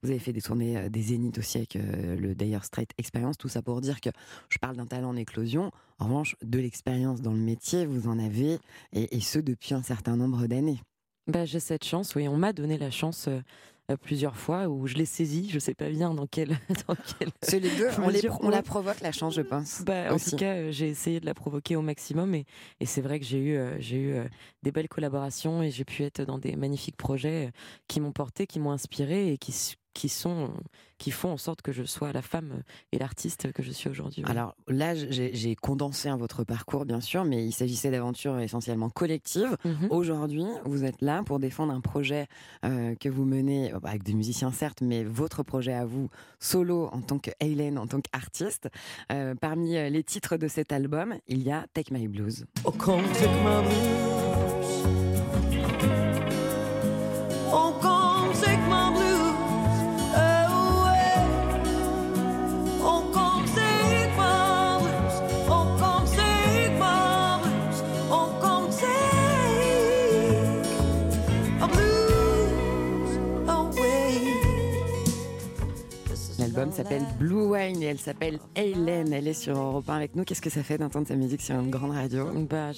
Vous 0.02 0.10
avez 0.10 0.20
fait 0.20 0.34
des 0.34 0.42
tournées 0.42 0.90
des 0.90 1.02
Zéniths 1.02 1.38
aussi 1.38 1.58
avec 1.58 1.76
le 1.76 2.34
Dire 2.36 2.64
Straight 2.66 2.90
Tout 3.38 3.48
ça 3.48 3.62
pour 3.62 3.80
dire 3.82 4.02
que 4.02 4.10
je 4.50 4.58
parle 4.58 4.76
d'un 4.76 4.86
talent 4.86 5.10
en 5.10 5.16
éclosion. 5.16 5.72
En 6.00 6.06
revanche, 6.06 6.36
de 6.42 6.60
l'expérience 6.60 7.22
dans 7.22 7.32
le 7.32 7.40
métier, 7.40 7.86
vous 7.86 8.08
en 8.08 8.18
avez, 8.18 8.60
et, 8.92 9.16
et 9.16 9.22
ce 9.22 9.40
depuis 9.40 9.74
un 9.74 9.84
certain 9.84 10.18
nombre 10.18 10.48
d'années. 10.48 10.82
Bah, 11.28 11.46
j'ai 11.46 11.60
cette 11.60 11.86
chance, 11.86 12.16
oui. 12.16 12.28
On 12.28 12.38
m'a 12.38 12.54
donné 12.54 12.78
la 12.78 12.92
chance 12.92 13.30
euh, 13.30 13.98
plusieurs 13.98 14.36
fois 14.36 14.68
où 14.68 14.88
je 14.88 14.96
l'ai 14.96 15.06
saisie. 15.06 15.50
Je 15.50 15.60
sais 15.60 15.74
pas 15.74 15.90
bien 15.90 16.14
dans 16.14 16.28
quel. 16.28 16.50
dans 16.88 16.96
quel... 16.96 17.30
C'est 17.42 17.60
les 17.60 17.76
deux, 17.76 17.90
on, 18.02 18.10
les 18.10 18.22
on 18.42 18.50
la 18.50 18.62
provoque, 18.62 19.02
la 19.02 19.12
chance, 19.12 19.36
je 19.36 19.42
pense. 19.42 19.84
Bah, 19.86 20.14
en 20.14 20.18
tout 20.18 20.36
cas, 20.36 20.56
euh, 20.56 20.72
j'ai 20.72 20.88
essayé 20.88 21.20
de 21.20 21.26
la 21.26 21.34
provoquer 21.34 21.76
au 21.76 21.82
maximum 21.82 22.34
et, 22.36 22.46
et 22.80 22.86
c'est 22.86 23.02
vrai 23.02 23.20
que 23.20 23.26
j'ai 23.26 23.40
eu, 23.40 23.56
euh, 23.56 23.76
j'ai 23.80 23.98
eu 23.98 24.14
euh, 24.14 24.26
des 24.64 24.72
belles 24.72 24.90
collaborations 24.90 25.62
et 25.62 25.72
j'ai 25.72 25.86
pu 25.86 26.04
être 26.04 26.24
dans 26.24 26.38
des 26.38 26.56
magnifiques 26.56 26.98
projets 26.98 27.52
qui 27.88 28.00
m'ont 28.00 28.12
porté, 28.12 28.48
qui 28.48 28.60
m'ont 28.60 28.72
inspiré 28.72 29.34
et 29.34 29.38
qui, 29.38 29.54
qui, 29.94 30.10
sont, 30.10 30.52
qui 30.98 31.12
font 31.12 31.32
en 31.32 31.38
sorte 31.38 31.62
que 31.62 31.72
je 31.72 31.84
sois 31.84 32.12
la 32.12 32.22
femme 32.22 32.64
et 32.92 33.00
l'artiste 33.00 33.52
que 33.52 33.64
je 33.64 33.72
suis 33.72 33.90
aujourd'hui. 33.90 34.24
Alors 34.26 34.56
là, 34.68 34.96
j'ai 34.96 35.56
condensé 35.56 36.10
hein, 36.10 36.18
votre 36.18 36.44
parcours, 36.44 36.86
bien 36.86 37.02
sûr, 37.02 37.26
mais 37.26 37.46
il 37.46 37.52
s'agissait 37.52 37.92
d'aventures 37.92 38.40
essentiellement 38.40 38.90
collectives. 38.90 39.56
Mhm. 39.66 39.88
Aujourd'hui, 39.90 40.46
vous 40.66 40.84
êtes 40.84 41.02
là 41.02 41.24
pour 41.24 41.40
défendre 41.40 41.74
un 41.74 41.82
projet 41.82 42.28
euh, 42.66 42.96
que 42.96 43.10
vous 43.10 43.26
menez 43.26 43.74
euh, 43.74 43.80
avec 43.84 44.04
des 44.04 44.14
musiciens, 44.14 44.52
certes, 44.52 44.82
mais 44.82 45.04
votre 45.04 45.44
projet 45.44 45.74
à 45.74 45.86
vous, 45.86 46.10
solo, 46.40 46.90
en 46.92 47.02
tant 47.02 47.20
que 47.20 47.32
Hélène, 47.40 47.78
en 47.78 47.88
tant 47.88 48.02
qu'artiste. 48.02 48.70
Euh, 49.12 49.36
parmi 49.36 49.78
euh, 49.78 49.90
les 49.90 50.04
titres 50.04 50.38
de 50.38 50.48
cet 50.48 50.72
album, 50.72 51.16
il 51.28 51.44
y 51.44 51.52
a 51.52 51.66
Take 51.74 51.94
My 51.94 52.08
Blues. 52.08 52.46
Oh, 52.64 52.72
come 52.72 53.04
take 53.14 53.30
my 53.44 53.62
blues. 53.62 54.13
S'appelle 76.74 77.06
Blue 77.20 77.46
Wine 77.52 77.82
et 77.84 77.86
elle 77.86 78.00
s'appelle 78.00 78.40
Hélène. 78.56 79.14
Elle 79.14 79.28
est 79.28 79.34
sur 79.34 79.58
Europe 79.58 79.88
1 79.90 79.96
avec 79.96 80.16
nous. 80.16 80.24
Qu'est-ce 80.24 80.42
que 80.42 80.50
ça 80.50 80.64
fait 80.64 80.78
d'entendre 80.78 81.08
sa 81.08 81.16
musique 81.16 81.42
sur 81.42 81.56
une 81.60 81.70
grande 81.70 81.92
radio? 81.92 82.32
Bah, 82.50 82.72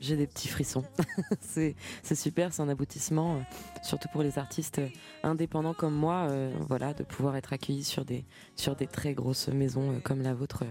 j'ai- 0.00 0.16
des 0.16 0.26
petits 0.26 0.48
frissons. 0.48 0.82
c'est 1.40 1.74
super, 2.14 2.52
c'est 2.52 2.62
un 2.62 2.68
aboutissement, 2.68 3.36
euh, 3.36 3.40
surtout 3.82 4.08
pour 4.12 4.22
les 4.22 4.38
artistes 4.38 4.78
euh, 4.80 4.88
indépendants 5.22 5.74
comme 5.74 5.94
moi, 5.94 6.26
euh, 6.30 6.52
voilà, 6.68 6.92
de 6.94 7.02
pouvoir 7.04 7.36
être 7.36 7.52
accueillis 7.52 7.84
sur 7.84 8.04
des, 8.04 8.24
sur 8.56 8.74
des 8.74 8.86
très 8.86 9.14
grosses 9.14 9.48
maisons 9.48 10.00
comme 10.02 10.22
la 10.22 10.34
vôtre. 10.34 10.64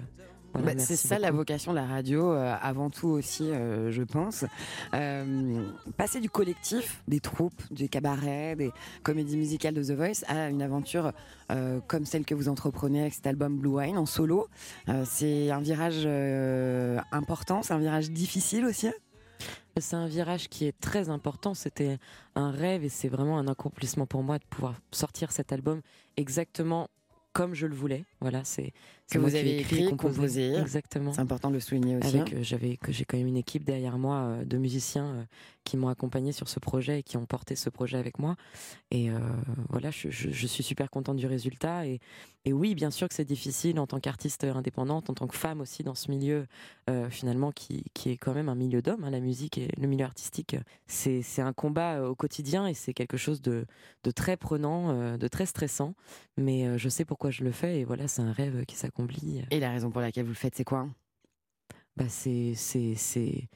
Voilà, 0.54 0.74
Bah, 0.74 0.80
c'est 0.80 0.96
ça 0.96 1.20
la 1.20 1.32
vocation 1.32 1.72
de 1.72 1.78
la 1.78 1.86
radio, 1.86 2.32
euh, 2.32 2.56
avant 2.62 2.90
tout 2.90 3.08
aussi, 3.08 3.50
euh, 3.52 3.92
je 3.92 4.04
pense. 4.04 4.46
Euh, 4.94 5.64
passer 5.98 6.20
du 6.20 6.30
collectif, 6.30 7.04
des 7.08 7.20
troupes, 7.20 7.62
du 7.72 7.90
cabaret, 7.90 8.56
des 8.56 8.72
comédies 9.04 9.38
musicales 9.38 9.74
de 9.74 9.84
The 9.84 9.92
Voice 9.92 10.24
à 10.28 10.50
une 10.50 10.62
aventure 10.62 11.12
comme 11.88 12.06
celle 12.06 12.26
que 12.26 12.36
vous 12.36 12.48
entreprenez 12.48 13.02
avec 13.02 13.16
cet 13.16 13.26
album 13.26 13.58
Blue 13.58 13.80
Wine 13.80 13.98
en 13.98 14.06
solo, 14.06 14.48
c'est 15.04 15.50
un 15.50 15.62
virage 15.62 16.08
important, 17.12 17.64
c'est 17.64 17.74
un 17.74 17.80
virage 17.80 18.12
difficile 18.12 18.66
aussi. 18.66 18.90
C'est 19.78 19.96
un 19.96 20.06
virage 20.06 20.48
qui 20.48 20.66
est 20.66 20.80
très 20.80 21.10
important. 21.10 21.56
C'était 21.56 21.98
un 22.36 22.52
rêve 22.52 22.84
et 22.84 22.90
c'est 22.90 23.08
vraiment 23.08 23.40
un 23.40 23.48
accomplissement 23.48 24.06
pour 24.06 24.22
moi 24.22 24.38
de 24.38 24.44
pouvoir 24.44 24.76
sortir 24.92 25.32
cet 25.32 25.52
album 25.52 25.82
exactement 26.18 26.88
comme 27.34 27.54
je 27.54 27.68
le 27.68 27.76
voulais. 27.76 28.06
Voilà, 28.22 28.44
c'est 28.44 28.74
Que 29.10 29.18
vous 29.18 29.36
avez 29.36 29.60
écrit, 29.60 29.84
et 29.84 29.90
composé. 29.90 30.54
Exactement. 30.62 31.14
C'est 31.14 31.22
important 31.22 31.50
de 31.50 31.56
le 31.56 31.60
souligner 31.60 31.98
aussi. 31.98 32.18
Avec 32.18 32.34
euh, 32.34 32.40
j'avais 32.44 32.78
que 32.78 32.92
j'ai 32.92 33.06
quand 33.06 33.18
même 33.18 33.28
une 33.28 33.38
équipe 33.38 33.64
derrière 33.64 33.98
moi 33.98 34.16
euh, 34.18 34.46
de 34.46 34.58
musiciens 34.58 35.06
euh, 35.06 35.24
qui 35.64 35.78
m'ont 35.78 35.88
accompagné 35.90 36.32
sur 36.32 36.48
ce 36.48 36.60
projet 36.60 37.00
et 37.00 37.04
qui 37.04 37.18
ont 37.18 37.26
porté 37.26 37.56
ce 37.56 37.70
projet 37.70 37.98
avec 37.98 38.20
moi. 38.20 38.36
Et 38.92 39.10
euh, 39.10 39.18
voilà, 39.70 39.90
je, 39.92 40.10
je- 40.10 40.30
je 40.30 40.48
suis 40.48 40.64
super 40.64 40.90
contente 40.90 41.18
du 41.18 41.28
résultat. 41.28 41.86
Et, 41.88 42.00
et 42.46 42.54
oui, 42.54 42.74
bien 42.76 42.90
sûr 42.92 43.08
que 43.08 43.14
c'est 43.14 43.26
difficile 43.26 43.80
en 43.80 43.86
tant 43.88 44.00
qu'artiste 44.00 44.44
indépendante, 44.44 45.10
en 45.10 45.14
tant 45.14 45.28
que 45.28 45.36
femme 45.36 45.60
aussi 45.62 45.84
dans 45.84 45.96
ce 45.96 46.10
milieu 46.10 46.46
euh, 46.90 47.10
finalement 47.10 47.52
qui, 47.52 47.84
qui 47.94 48.10
est 48.12 48.18
quand 48.18 48.34
même 48.34 48.50
un 48.50 48.56
milieu 48.56 48.82
d'hommes. 48.82 49.04
hein, 49.04 49.10
la 49.12 49.20
musique 49.20 49.58
et 49.58 49.70
le 49.78 49.88
milieu 49.88 50.06
artistique, 50.06 50.56
c'est 50.88 51.22
c'est 51.22 51.42
un 51.42 51.54
combat 51.54 51.96
euh, 52.00 52.08
au 52.10 52.16
quotidien 52.16 52.66
et 52.68 52.74
c'est 52.74 52.94
quelque 52.94 53.18
chose 53.18 53.42
de, 53.42 53.66
de 54.04 54.12
très 54.12 54.38
prenant, 54.38 54.92
euh, 54.92 55.18
de 55.18 55.28
très 55.28 55.46
stressant. 55.46 55.94
Mais 56.38 56.66
euh, 56.68 56.78
je 56.78 56.90
sais 56.90 57.06
pourquoi 57.06 57.32
je 57.32 57.44
le 57.44 57.52
fais 57.52 57.80
et 57.82 57.84
voilà, 57.86 58.08
c'est 58.08 58.22
un 58.22 58.32
rêve 58.32 58.66
qui 58.66 58.76
s'accomplit. 58.76 58.99
Et 59.52 59.60
la 59.60 59.72
raison 59.72 59.90
pour 59.92 60.02
laquelle 60.02 60.26
vous 60.26 60.32
le 60.32 60.36
faites, 60.36 60.56
c'est 60.56 60.64
quoi? 60.64 60.88
Bah 61.96 62.06
c'est 62.08 62.54
c'est 62.56 62.96
c'est 62.96 63.50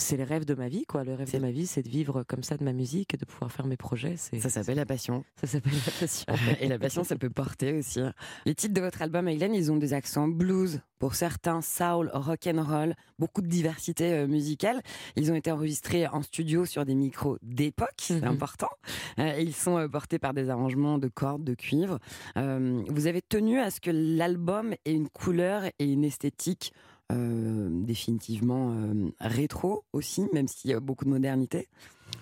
c'est 0.00 0.16
le 0.16 0.24
rêve 0.24 0.44
de 0.44 0.54
ma 0.54 0.68
vie 0.68 0.84
quoi. 0.86 1.04
Le 1.04 1.14
rêve 1.14 1.32
de 1.32 1.38
ma 1.38 1.50
vie, 1.50 1.66
c'est 1.66 1.82
de 1.82 1.88
vivre 1.88 2.22
comme 2.22 2.42
ça 2.42 2.56
de 2.56 2.64
ma 2.64 2.72
musique, 2.72 3.18
de 3.18 3.24
pouvoir 3.24 3.50
faire 3.52 3.66
mes 3.66 3.76
projets. 3.76 4.16
Ça 4.16 4.48
s'appelle 4.48 4.76
la 4.76 4.86
passion. 4.86 5.24
ça 5.40 5.46
s'appelle 5.46 5.72
la 5.74 5.92
passion. 6.00 6.26
Et 6.60 6.68
la 6.68 6.78
passion, 6.78 7.04
ça 7.04 7.16
peut 7.16 7.30
porter 7.30 7.72
aussi. 7.78 8.00
Les 8.46 8.54
titres 8.54 8.74
de 8.74 8.80
votre 8.80 9.02
album, 9.02 9.28
Hélène, 9.28 9.54
ils 9.54 9.70
ont 9.72 9.76
des 9.76 9.92
accents 9.92 10.28
blues, 10.28 10.80
pour 10.98 11.14
certains 11.14 11.60
soul, 11.62 12.10
rock 12.12 12.46
and 12.48 12.62
roll, 12.62 12.94
beaucoup 13.18 13.40
de 13.42 13.46
diversité 13.48 14.12
euh, 14.12 14.26
musicale. 14.26 14.80
Ils 15.16 15.30
ont 15.30 15.34
été 15.36 15.50
enregistrés 15.52 16.06
en 16.08 16.22
studio 16.22 16.64
sur 16.64 16.84
des 16.84 16.94
micros 16.94 17.38
d'époque, 17.42 17.88
c'est 17.98 18.20
Mhm. 18.22 18.28
important. 18.28 18.70
Euh, 19.18 19.36
et 19.36 19.42
ils 19.42 19.54
sont 19.54 19.78
euh, 19.78 19.88
portés 19.88 20.18
par 20.18 20.34
des 20.34 20.50
arrangements 20.50 20.98
de 20.98 21.08
cordes, 21.08 21.44
de 21.44 21.54
cuivre. 21.54 21.98
Vous 22.36 23.06
avez 23.06 23.22
tenu 23.22 23.58
à 23.60 23.70
ce 23.70 23.80
que 23.80 23.90
l'album 23.92 24.72
ait 24.84 24.92
une 24.92 25.08
couleur 25.08 25.64
et 25.78 25.84
une 25.92 26.04
esthétique 26.04 26.72
définitivement 27.10 28.72
euh, 28.72 29.10
rétro 29.20 29.84
aussi, 29.92 30.26
même 30.32 30.48
s'il 30.48 30.70
y 30.70 30.74
a 30.74 30.80
beaucoup 30.80 31.04
de 31.04 31.10
modernité. 31.10 31.68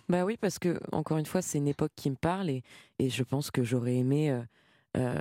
Bah 0.09 0.25
oui, 0.25 0.37
parce 0.40 0.59
que 0.59 0.79
encore 0.92 1.18
une 1.18 1.27
fois, 1.27 1.42
c'est 1.42 1.59
une 1.59 1.68
époque 1.68 1.92
qui 1.96 2.11
me 2.11 2.16
parle 2.16 2.49
et, 2.51 2.62
et 2.99 3.11
je 3.11 3.22
pense 3.25 3.51
que 3.51 3.64
j'aurais 3.64 3.96
aimé. 3.96 4.31
euh, 4.31 4.40
euh, 4.96 5.20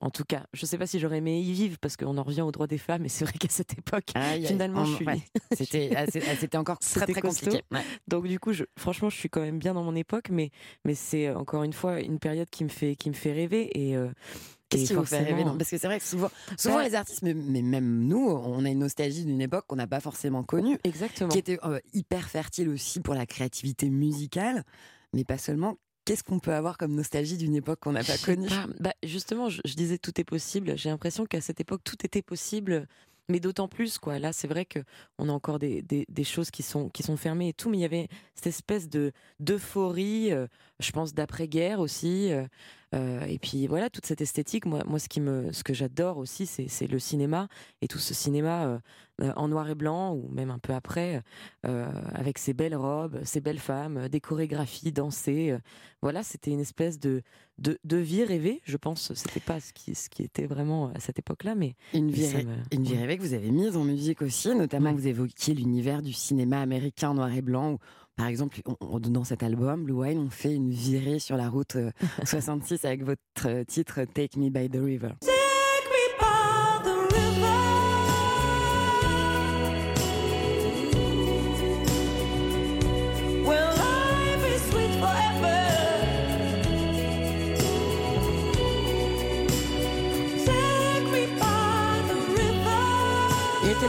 en 0.00 0.10
tout 0.10 0.24
cas, 0.24 0.44
je 0.54 0.66
sais 0.66 0.76
pas 0.78 0.86
si 0.88 0.98
j'aurais 0.98 1.18
aimé 1.18 1.40
y 1.40 1.52
vivre 1.52 1.76
parce 1.78 1.96
qu'on 1.96 2.16
en 2.18 2.22
revient 2.24 2.40
aux 2.40 2.50
droits 2.50 2.66
des 2.66 2.78
femmes 2.78 3.04
et 3.04 3.08
c'est 3.08 3.24
vrai 3.24 3.34
qu'à 3.38 3.48
cette 3.48 3.78
époque, 3.78 4.06
aïe, 4.14 4.44
finalement, 4.46 4.80
en- 4.80 4.84
je 4.84 4.94
suis. 4.96 5.06
ouais, 5.06 5.20
C'était 5.52 5.90
ah, 5.94 6.04
ah, 6.26 6.34
c'était 6.36 6.56
encore 6.56 6.78
très 6.80 7.06
très 7.06 7.20
compliqué. 7.20 7.62
Ouais. 7.70 7.82
Donc 8.08 8.26
du 8.26 8.40
coup, 8.40 8.52
je, 8.52 8.64
franchement, 8.76 9.10
je 9.10 9.16
suis 9.16 9.28
quand 9.28 9.42
même 9.42 9.58
bien 9.60 9.74
dans 9.74 9.84
mon 9.84 9.94
époque, 9.94 10.30
mais 10.30 10.50
mais 10.84 10.94
c'est 10.94 11.28
euh, 11.28 11.36
encore 11.38 11.62
une 11.62 11.72
fois 11.74 12.00
une 12.00 12.18
période 12.18 12.48
qui 12.50 12.64
me 12.64 12.70
fait 12.70 12.96
qui 12.96 13.10
me 13.10 13.14
fait 13.14 13.32
rêver 13.32 13.70
et. 13.78 13.96
euh, 13.96 14.08
Qu'est-ce 14.78 14.88
qui 14.88 14.94
vous 14.94 15.04
fait 15.04 15.22
rêver 15.22 15.44
Parce 15.58 15.70
que 15.70 15.78
c'est 15.78 15.86
vrai 15.86 15.98
que 15.98 16.04
souvent, 16.04 16.30
souvent 16.58 16.76
Bah- 16.76 16.84
les 16.88 16.94
artistes, 16.94 17.22
mais, 17.22 17.34
mais 17.34 17.62
même 17.62 18.06
nous, 18.06 18.28
on 18.28 18.64
a 18.64 18.68
une 18.68 18.78
nostalgie 18.80 19.24
d'une 19.24 19.40
époque 19.40 19.64
qu'on 19.66 19.76
n'a 19.76 19.86
pas 19.86 20.00
forcément 20.00 20.42
connue, 20.42 20.78
Exactement. 20.84 21.28
qui 21.30 21.38
était 21.38 21.58
euh, 21.64 21.78
hyper 21.92 22.28
fertile 22.28 22.68
aussi 22.68 23.00
pour 23.00 23.14
la 23.14 23.26
créativité 23.26 23.88
musicale, 23.90 24.64
mais 25.12 25.24
pas 25.24 25.38
seulement. 25.38 25.76
Qu'est-ce 26.04 26.22
qu'on 26.22 26.38
peut 26.38 26.52
avoir 26.52 26.76
comme 26.76 26.94
nostalgie 26.94 27.38
d'une 27.38 27.54
époque 27.54 27.80
qu'on 27.80 27.92
n'a 27.92 28.04
pas 28.04 28.18
connue? 28.18 28.46
pas. 28.48 28.66
Bah, 28.80 28.92
justement, 29.02 29.48
je, 29.48 29.62
je 29.64 29.74
disais 29.74 29.96
tout 29.96 30.20
est 30.20 30.24
possible. 30.24 30.76
J'ai 30.76 30.90
l'impression 30.90 31.24
qu'à 31.24 31.40
cette 31.40 31.60
époque, 31.60 31.80
tout 31.82 31.96
était 32.04 32.20
possible, 32.20 32.86
mais 33.28 33.40
d'autant 33.40 33.68
plus 33.68 33.98
quoi. 33.98 34.18
Là, 34.18 34.32
c'est 34.32 34.48
vrai 34.48 34.64
que 34.64 34.80
on 35.18 35.28
a 35.28 35.32
encore 35.32 35.58
des, 35.58 35.82
des, 35.82 36.24
choses 36.24 36.50
qui 36.50 36.62
sont 36.62 36.88
qui 36.90 37.02
sont 37.02 37.16
fermées 37.16 37.48
et 37.48 37.52
tout, 37.52 37.70
mais 37.70 37.78
il 37.78 37.82
y 37.82 37.86
avait 37.86 38.08
cette 38.34 38.48
espèce 38.48 38.88
de 38.88 39.12
d'euphorie, 39.40 40.32
euh, 40.32 40.46
je 40.80 40.90
pense 40.92 41.14
d'après-guerre 41.14 41.80
aussi. 41.80 42.32
euh, 42.32 42.46
euh, 42.94 43.24
et 43.24 43.38
puis 43.40 43.66
voilà, 43.66 43.90
toute 43.90 44.06
cette 44.06 44.20
esthétique. 44.20 44.66
Moi, 44.66 44.84
moi, 44.86 45.00
ce 45.00 45.08
qui 45.08 45.20
me, 45.20 45.52
ce 45.52 45.64
que 45.64 45.74
j'adore 45.74 46.16
aussi, 46.16 46.46
c'est 46.46 46.86
le 46.86 46.98
cinéma 47.00 47.48
et 47.82 47.88
tout 47.88 47.98
ce 47.98 48.14
cinéma 48.14 48.80
en 49.34 49.48
noir 49.48 49.68
et 49.68 49.74
blanc 49.74 50.14
ou 50.14 50.28
même 50.28 50.52
un 50.52 50.60
peu 50.60 50.72
après, 50.74 51.20
avec 51.64 52.38
ces 52.38 52.54
belles 52.54 52.76
robes, 52.76 53.18
ces 53.24 53.40
belles 53.40 53.58
femmes, 53.58 54.08
des 54.08 54.20
chorégraphies 54.20 54.92
dansées. 54.92 55.58
voilà, 56.02 56.22
c'était 56.22 56.52
une 56.52 56.60
espèce 56.60 57.00
de 57.00 57.22
de, 57.58 57.78
de 57.84 57.96
vie 57.96 58.24
rêvée, 58.24 58.60
je 58.64 58.76
pense. 58.76 59.12
C'était 59.14 59.40
pas 59.40 59.60
ce 59.60 59.72
qui, 59.72 59.94
ce 59.94 60.08
qui 60.10 60.22
était 60.22 60.46
vraiment 60.46 60.90
à 60.94 61.00
cette 61.00 61.18
époque-là, 61.18 61.54
mais 61.54 61.74
Une 61.92 62.10
vie, 62.10 62.22
me- 62.34 62.76
une 62.76 62.86
rêvée 62.86 63.16
que 63.16 63.22
vous 63.22 63.34
avez 63.34 63.50
mise 63.50 63.76
en 63.76 63.84
musique 63.84 64.22
aussi, 64.22 64.54
notamment 64.54 64.90
Ouais. 64.90 64.96
vous 64.96 65.06
évoquiez 65.06 65.54
l'univers 65.54 66.02
du 66.02 66.12
cinéma 66.12 66.60
américain 66.60 67.14
noir 67.14 67.32
et 67.32 67.42
blanc. 67.42 67.72
Où, 67.74 67.78
par 68.16 68.26
exemple, 68.26 68.60
on- 68.66 68.76
on- 68.80 69.00
dans 69.00 69.24
cet 69.24 69.42
album, 69.42 69.84
Blue 69.84 69.94
Wine, 69.94 70.18
on 70.18 70.30
fait 70.30 70.54
une 70.54 70.70
virée 70.70 71.18
sur 71.18 71.36
la 71.36 71.48
route 71.48 71.76
euh, 71.76 71.90
66 72.24 72.84
avec 72.84 73.02
votre 73.04 73.20
euh, 73.46 73.64
titre 73.64 74.00
Take 74.12 74.38
Me 74.38 74.50
by 74.50 74.68
the 74.68 74.80
River. 74.82 75.10
Take 75.20 75.30
me 75.30 76.18
by 76.18 76.73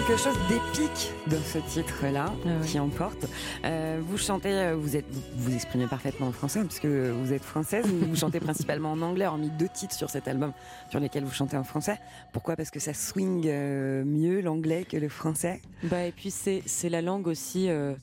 quelque 0.07 0.19
chose 0.19 0.37
d'épique 0.49 1.13
dans 1.27 1.41
ce 1.41 1.57
titre-là 1.57 2.31
Ah 2.45 2.65
qui 2.65 2.79
emporte. 2.79 3.25
Euh, 3.63 3.99
vous 4.05 4.17
chantez, 4.17 4.51
euh, 4.51 4.75
vous 4.75 4.95
êtes, 4.95 5.05
vous 5.09 5.49
vous 5.49 5.55
exprimez 5.55 5.87
parfaitement 5.87 6.27
en 6.27 6.31
français 6.31 6.59
hein, 6.59 6.65
puisque 6.65 6.85
vous 6.85 7.33
êtes 7.33 7.43
française. 7.43 7.85
Vous, 8.05 8.15
chantez 8.15 8.39
principalement 8.39 8.91
en 8.91 9.01
anglais, 9.01 9.25
hormis 9.25 9.49
deux 9.49 9.67
titres 9.67 9.95
sur 9.95 10.09
cet 10.09 10.27
album 10.27 10.53
sur 10.89 10.99
lesquels 10.99 11.23
vous 11.23 11.33
chantez 11.33 11.57
en 11.57 11.63
français. 11.63 11.97
Pourquoi? 12.33 12.55
Parce 12.55 12.69
que 12.69 12.79
ça 12.79 12.93
swing 12.93 13.45
euh, 13.47 14.03
mieux 14.05 14.41
l'anglais 14.41 14.85
que 14.85 14.97
le 14.97 15.09
français? 15.09 15.61
Bah, 15.83 16.03
et 16.03 16.11
puis 16.11 16.29
c'est 16.29 16.61
c'est 16.65 16.89
la 16.89 17.01
langue 17.01 17.27
aussi, 17.27 17.69
euh, 17.69 17.93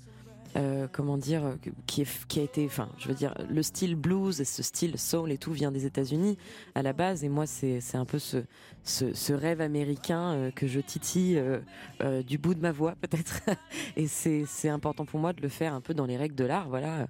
euh, 0.57 0.87
comment 0.93 1.17
dire, 1.17 1.57
qui, 1.87 2.03
est, 2.03 2.27
qui 2.27 2.41
a 2.41 2.43
été, 2.43 2.67
enfin, 2.67 2.89
je 2.99 3.09
veux 3.09 3.15
dire, 3.15 3.35
le 3.49 3.63
style 3.63 3.95
blues 3.97 4.41
et 4.41 4.45
ce 4.45 4.63
style 4.63 4.99
soul 4.99 5.33
et 5.33 5.39
tout 5.39 5.53
vient 5.53 5.73
des 5.73 5.87
États-Unis 5.87 6.37
à 6.75 6.83
la 6.83 6.93
base. 6.93 7.25
Et 7.25 7.29
moi, 7.29 7.47
c'est 7.47 7.81
c'est 7.81 7.97
un 7.97 8.05
peu 8.05 8.19
ce, 8.19 8.39
ce, 8.85 9.15
ce 9.15 9.33
rêve 9.33 9.61
américain 9.61 10.33
euh, 10.33 10.51
que 10.51 10.67
je 10.67 10.81
titille 10.81 11.39
euh, 11.39 12.23
du 12.23 12.39
bout 12.39 12.55
de 12.55 12.61
ma 12.61 12.73
voix, 12.73 12.95
peut-être. 13.01 13.41
et 13.97 14.07
c'est 14.07 14.45
c'est 14.47 14.69
important 14.69 15.05
pour 15.07 15.21
moi 15.21 15.33
de 15.33 15.41
le 15.41 15.49
faire 15.49 15.73
un 15.75 15.81
peu 15.81 15.95
dans 15.95 16.07
les 16.07 16.17
règles 16.17 16.35
de 16.35 16.45
l'art. 16.45 16.69
Voilà. 16.69 17.07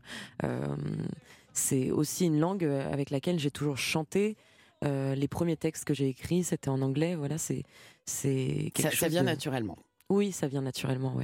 C'est 1.52 1.90
aussi 1.90 2.26
une 2.26 2.40
langue 2.40 2.64
avec 2.64 3.10
laquelle 3.10 3.38
j'ai 3.38 3.50
toujours 3.50 3.76
chanté. 3.78 4.36
Les 4.84 5.28
premiers 5.28 5.56
textes 5.56 5.84
que 5.84 5.94
j'ai 5.94 6.08
écrits, 6.08 6.44
c'était 6.44 6.68
en 6.70 6.80
anglais. 6.82 7.14
Voilà, 7.14 7.38
c'est 7.38 7.62
c'est 8.04 8.70
quelque 8.74 8.82
Ça, 8.82 8.90
chose 8.90 8.98
ça 9.00 9.08
vient 9.08 9.20
de- 9.22 9.26
naturellement. 9.26 9.78
Oui, 10.08 10.32
ça 10.32 10.46
vient 10.48 10.60
naturellement, 10.62 11.14
ouais. 11.14 11.22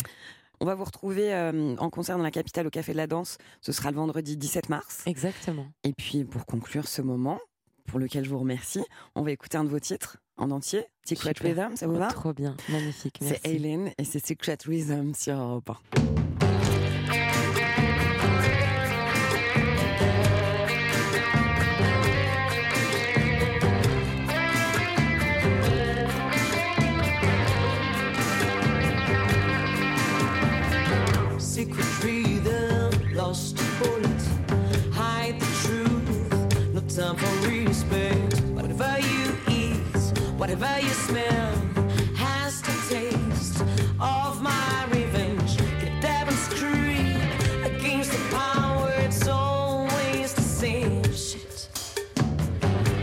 On 0.61 0.67
va 0.67 0.75
vous 0.75 0.85
retrouver 0.85 1.33
euh, 1.33 1.77
en 1.79 1.91
concert 1.91 2.17
dans 2.17 2.25
la 2.25 2.31
capitale 2.31 2.67
au 2.67 2.71
Café 2.71 2.93
de 2.93 2.97
la 2.97 3.07
Danse. 3.07 3.39
Ce 3.61 3.73
sera 3.73 3.91
le 3.91 3.97
vendredi 3.97 4.37
17 4.37 4.69
mars. 4.69 5.03
Exactement. 5.07 5.67
Et 5.85 5.93
puis 5.93 6.25
pour 6.25 6.47
conclure 6.47 6.89
ce 6.89 7.01
moment, 7.01 7.39
pour 7.87 7.99
lequel 7.99 8.25
je 8.25 8.31
vous 8.31 8.39
remercie, 8.39 8.83
on 9.15 9.23
va 9.23 9.31
écouter 9.31 9.57
un 9.57 9.65
de 9.65 9.71
vos 9.71 9.79
titres 9.79 10.19
en 10.37 10.51
entier. 10.51 10.85
Secret. 11.05 11.33
Rhythm, 11.41 11.77
ça 11.77 11.87
vous 11.87 11.97
va? 11.97 12.09
Trop 12.09 12.33
bien, 12.33 12.57
magnifique. 12.69 13.19
C'est 13.23 13.47
Hélène 13.47 13.93
et 13.99 14.05
c'est 14.05 14.25
Secret 14.25 14.59
Rhythm 14.67 15.15
sur 15.15 15.35
Europe 15.39 15.71
1. 15.71 16.28
Time 36.99 37.17
for 37.17 37.49
respect. 37.49 38.41
Whatever 38.57 38.99
you 38.99 39.27
eat, 39.49 39.99
Whatever 40.37 40.81
you 40.81 40.89
smell 40.89 41.53
has 42.17 42.61
to 42.63 42.73
taste 42.89 43.61
of 44.01 44.43
my 44.43 44.85
revenge. 44.91 45.57
The 45.83 45.91
devil's 46.01 46.49
creed 46.59 47.23
against 47.65 48.11
the 48.11 48.37
power, 48.37 48.93
it's 48.99 49.29
always 49.29 50.35
the 50.35 50.43
same 50.43 51.05
shit. 51.13 51.69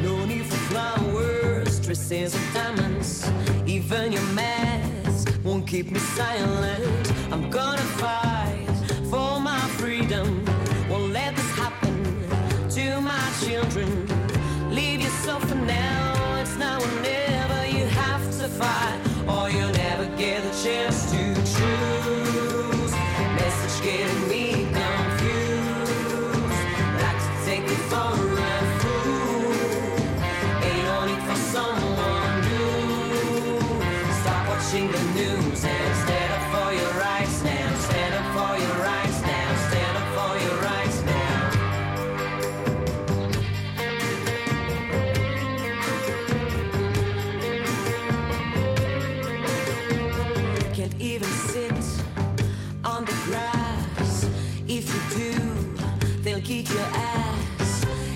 No 0.02 0.26
need 0.26 0.46
for 0.46 0.62
flowers, 0.72 1.80
dresses 1.80 2.36
of 2.36 2.54
diamonds. 2.54 3.32
Even 3.66 4.12
your 4.12 4.28
mask 4.34 5.30
won't 5.42 5.66
keep 5.66 5.90
me 5.90 6.00
silent. 6.00 7.14
I'm 7.32 7.50
gonna 7.50 7.88
fight 8.00 8.25
children. 13.44 14.08
Leave 14.70 15.02
yourself 15.02 15.44
for 15.48 15.56
now. 15.56 16.40
It's 16.42 16.58
now 16.58 16.80
or 16.80 17.02
never. 17.02 17.66
You 17.68 17.86
have 17.86 18.24
to 18.40 18.48
fight, 18.48 19.00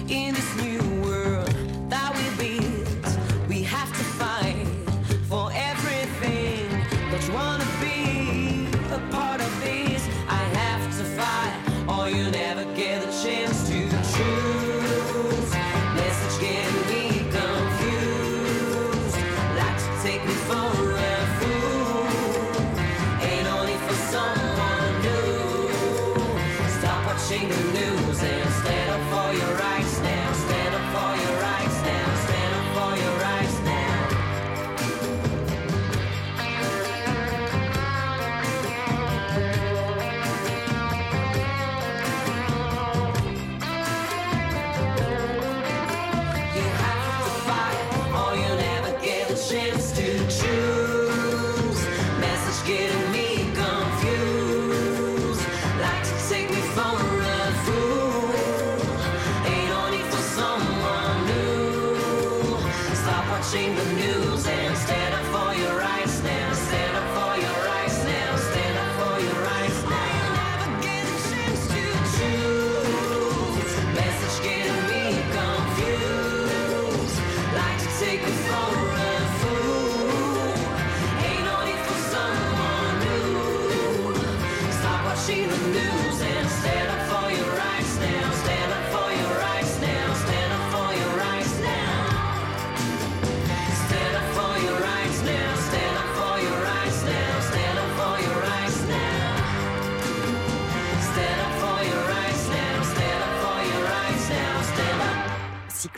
In 0.10 0.34
this 0.34 0.56
new 0.56 0.89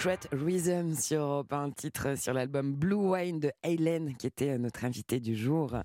Secret 0.01 0.19
Rhythm 0.31 0.95
sur 0.95 1.45
un 1.51 1.69
titre 1.69 2.17
sur 2.17 2.33
l'album 2.33 2.73
Blue 2.73 2.95
Wine 2.95 3.39
de 3.39 3.51
Hélène 3.61 4.15
qui 4.17 4.25
était 4.25 4.49
euh, 4.49 4.57
notre 4.57 4.83
invité 4.83 5.19
du 5.19 5.35
jour. 5.35 5.75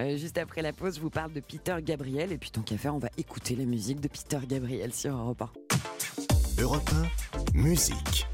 Euh, 0.00 0.16
juste 0.16 0.38
après 0.38 0.62
la 0.62 0.72
pause, 0.72 0.96
je 0.96 1.00
vous 1.02 1.10
parle 1.10 1.30
de 1.34 1.40
Peter 1.40 1.76
Gabriel 1.82 2.32
et 2.32 2.38
puis 2.38 2.50
tant 2.50 2.62
qu'à 2.62 2.78
faire, 2.78 2.94
on 2.94 2.98
va 2.98 3.10
écouter 3.18 3.54
la 3.54 3.66
musique 3.66 4.00
de 4.00 4.08
Peter 4.08 4.38
Gabriel 4.48 4.94
sur 4.94 5.14
Europe 5.14 5.42
1. 5.42 6.62
Europe 6.62 6.90
1, 7.54 7.58
musique. 7.58 8.26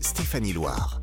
Stéphanie 0.00 0.52
Loire. 0.52 1.02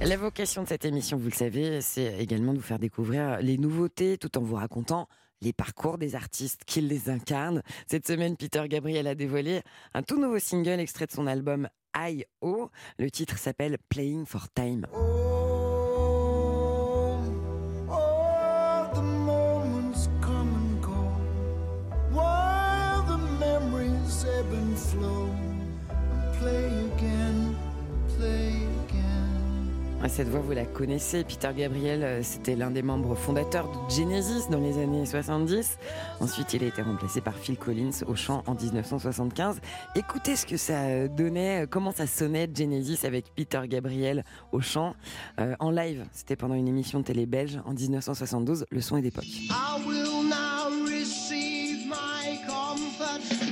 La 0.00 0.16
vocation 0.16 0.62
de 0.62 0.68
cette 0.68 0.84
émission, 0.84 1.18
vous 1.18 1.30
le 1.30 1.34
savez, 1.34 1.80
c'est 1.80 2.16
également 2.20 2.52
de 2.52 2.58
vous 2.58 2.64
faire 2.64 2.78
découvrir 2.78 3.38
les 3.40 3.58
nouveautés 3.58 4.18
tout 4.18 4.38
en 4.38 4.42
vous 4.42 4.54
racontant 4.54 5.08
les 5.42 5.52
parcours 5.52 5.98
des 5.98 6.14
artistes 6.14 6.62
qui 6.66 6.80
les 6.80 7.08
incarnent. 7.08 7.62
Cette 7.86 8.06
semaine, 8.06 8.36
Peter 8.36 8.62
Gabriel 8.68 9.06
a 9.06 9.14
dévoilé 9.14 9.62
un 9.94 10.02
tout 10.02 10.20
nouveau 10.20 10.38
single 10.38 10.80
extrait 10.80 11.06
de 11.06 11.12
son 11.12 11.26
album 11.26 11.68
I.O. 11.96 12.70
Le 12.98 13.10
titre 13.10 13.38
s'appelle 13.38 13.78
Playing 13.88 14.26
for 14.26 14.48
Time. 14.54 14.86
Cette 30.08 30.28
voix, 30.28 30.40
vous 30.40 30.52
la 30.52 30.64
connaissez. 30.64 31.24
Peter 31.24 31.50
Gabriel, 31.56 32.02
euh, 32.02 32.22
c'était 32.22 32.56
l'un 32.56 32.70
des 32.70 32.82
membres 32.82 33.14
fondateurs 33.14 33.68
de 33.68 33.90
Genesis 33.94 34.48
dans 34.50 34.58
les 34.58 34.78
années 34.78 35.06
70. 35.06 35.78
Ensuite, 36.20 36.52
il 36.54 36.64
a 36.64 36.66
été 36.66 36.82
remplacé 36.82 37.20
par 37.20 37.34
Phil 37.36 37.56
Collins 37.56 37.90
au 38.06 38.16
chant 38.16 38.42
en 38.46 38.54
1975. 38.54 39.60
Écoutez 39.94 40.36
ce 40.36 40.46
que 40.46 40.56
ça 40.56 40.80
euh, 40.82 41.08
donnait, 41.08 41.62
euh, 41.62 41.66
comment 41.70 41.92
ça 41.92 42.06
sonnait 42.06 42.48
Genesis 42.52 43.06
avec 43.06 43.26
Peter 43.36 43.60
Gabriel 43.66 44.24
au 44.52 44.60
chant 44.60 44.94
en 45.58 45.70
live. 45.70 46.04
C'était 46.12 46.36
pendant 46.36 46.54
une 46.54 46.68
émission 46.68 47.00
de 47.00 47.04
télé 47.04 47.26
belge 47.26 47.60
en 47.64 47.72
1972. 47.72 48.66
Le 48.70 48.80
son 48.80 48.96
est 48.96 49.02
d'époque. 49.02 49.24
I 49.24 49.82
will 49.86 50.24
now 50.24 50.70
receive 50.86 51.86
my 51.86 52.40
comfort, 52.46 53.49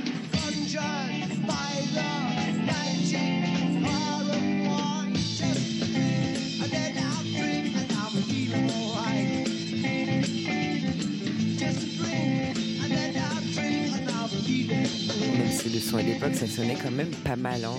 son 15.89 15.97
est 15.97 16.03
d'époque, 16.03 16.35
ça 16.35 16.45
sonnait 16.45 16.75
quand 16.75 16.91
même 16.91 17.09
pas 17.23 17.35
mal. 17.35 17.65
hein. 17.65 17.73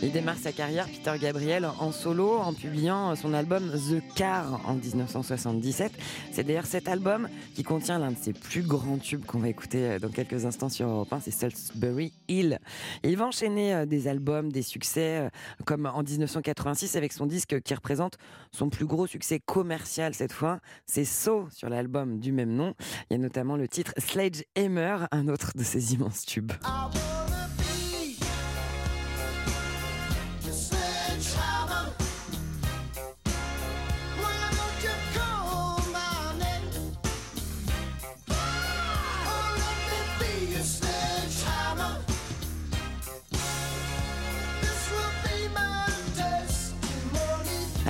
Il 0.00 0.12
démarre 0.12 0.36
sa 0.38 0.52
carrière, 0.52 0.86
Peter 0.86 1.12
Gabriel, 1.20 1.68
en 1.80 1.90
solo, 1.90 2.36
en 2.36 2.52
publiant 2.52 3.16
son 3.16 3.34
album 3.34 3.72
The 3.72 4.00
Car 4.14 4.60
en 4.68 4.74
1977. 4.74 5.92
C'est 6.32 6.44
d'ailleurs 6.44 6.66
cet 6.66 6.86
album 6.86 7.28
qui 7.56 7.64
contient 7.64 7.98
l'un 7.98 8.12
de 8.12 8.16
ses 8.16 8.32
plus 8.32 8.62
grands 8.62 8.98
tubes 8.98 9.24
qu'on 9.24 9.40
va 9.40 9.48
écouter 9.48 9.78
euh, 9.84 9.98
dans 9.98 10.10
quelques 10.10 10.44
instants 10.44 10.68
sur 10.68 10.86
Europe 10.86 11.12
1, 11.12 11.20
c'est 11.20 11.32
Salisbury 11.32 12.12
Hill. 12.28 12.60
Il 13.02 13.16
va 13.16 13.26
enchaîner 13.26 13.74
euh, 13.74 13.84
des 13.86 14.06
albums, 14.06 14.52
des 14.52 14.62
succès, 14.62 15.18
euh, 15.24 15.28
comme 15.64 15.86
en 15.86 16.04
1986 16.04 16.94
avec 16.94 17.12
son 17.12 17.26
disque 17.26 17.60
qui 17.62 17.74
représente 17.74 18.16
son 18.52 18.68
plus 18.70 18.86
gros 18.86 19.08
succès 19.08 19.40
commercial 19.40 20.14
cette 20.14 20.32
fois. 20.32 20.60
C'est 20.84 21.04
So 21.04 21.48
sur 21.50 21.68
l'album 21.68 22.20
du 22.20 22.30
même 22.30 22.54
nom. 22.54 22.74
Il 23.10 23.14
y 23.14 23.16
a 23.16 23.18
notamment 23.18 23.56
le 23.56 23.66
titre 23.66 23.92
Sledgehammer, 23.98 25.06
un 25.10 25.26
autre 25.26 25.50
de 25.56 25.64
ses 25.64 25.94
immenses 25.94 26.24
tubes. 26.24 26.52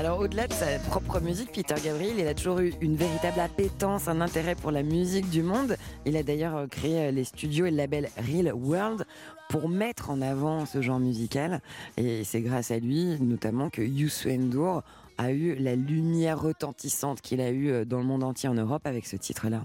Alors 0.06 0.20
au-delà 0.20 0.46
de 0.46 0.52
sa 0.52 0.78
propre 0.88 1.18
musique, 1.18 1.50
Peter 1.50 1.74
Gabriel, 1.84 2.14
il 2.16 2.28
a 2.28 2.34
toujours 2.34 2.60
eu 2.60 2.72
une 2.80 2.94
véritable 2.94 3.40
appétence, 3.40 4.06
un 4.06 4.20
intérêt 4.20 4.54
pour 4.54 4.70
la 4.70 4.84
musique 4.84 5.28
du 5.30 5.42
monde. 5.42 5.76
Il 6.04 6.16
a 6.16 6.22
d'ailleurs 6.22 6.54
euh, 6.54 6.66
créé 6.68 7.08
euh, 7.08 7.10
les 7.10 7.24
studios 7.24 7.66
et 7.66 7.72
le 7.72 7.76
label 7.76 8.08
Real 8.16 8.54
World 8.54 9.04
pour 9.48 9.68
mettre 9.68 10.10
en 10.10 10.22
avant 10.22 10.64
ce 10.64 10.80
genre 10.80 11.00
musical. 11.00 11.60
Et 11.96 12.22
c'est 12.22 12.40
grâce 12.40 12.70
à 12.70 12.78
lui, 12.78 13.16
notamment, 13.20 13.68
que 13.68 13.82
Youssou 13.82 14.28
N'Dour 14.28 14.84
a 15.18 15.32
eu 15.32 15.56
la 15.56 15.74
lumière 15.74 16.40
retentissante 16.40 17.20
qu'il 17.20 17.40
a 17.40 17.50
eue 17.50 17.72
euh, 17.72 17.84
dans 17.84 17.98
le 17.98 18.04
monde 18.04 18.22
entier 18.22 18.48
en 18.48 18.54
Europe 18.54 18.86
avec 18.86 19.06
ce 19.06 19.16
titre-là. 19.16 19.62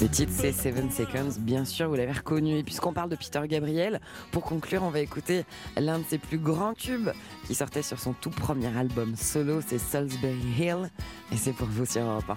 Le 0.00 0.08
titre 0.08 0.32
c'est 0.34 0.52
Seven 0.52 0.90
Seconds, 0.90 1.38
bien 1.40 1.64
sûr, 1.64 1.88
vous 1.88 1.94
l'avez 1.94 2.12
reconnu. 2.12 2.58
Et 2.58 2.62
puisqu'on 2.62 2.92
parle 2.92 3.10
de 3.10 3.16
Peter 3.16 3.40
Gabriel, 3.46 4.00
pour 4.32 4.42
conclure, 4.42 4.82
on 4.82 4.90
va 4.90 5.00
écouter 5.00 5.44
l'un 5.76 5.98
de 5.98 6.04
ses 6.04 6.18
plus 6.18 6.38
grands 6.38 6.74
tubes 6.74 7.10
qui 7.46 7.54
sortait 7.54 7.82
sur 7.82 7.98
son 7.98 8.12
tout 8.12 8.30
premier 8.30 8.76
album 8.76 9.16
solo, 9.16 9.60
c'est 9.66 9.78
Salisbury 9.78 10.40
Hill. 10.58 10.90
Et 11.32 11.36
c'est 11.36 11.52
pour 11.52 11.68
vous 11.68 11.86
sur 11.86 12.02
Europe 12.02 12.30
1. 12.30 12.36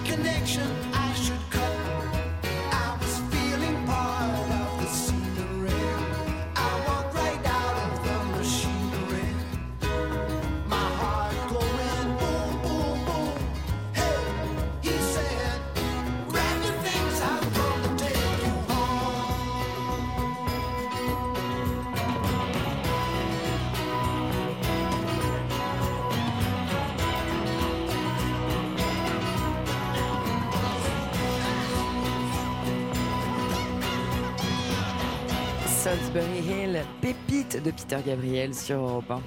Connection 0.00 0.91
de 37.60 37.70
Peter 37.70 37.98
Gabriel 38.06 38.54
sur 38.54 38.76
Europe 38.76 39.10
1. 39.10 39.20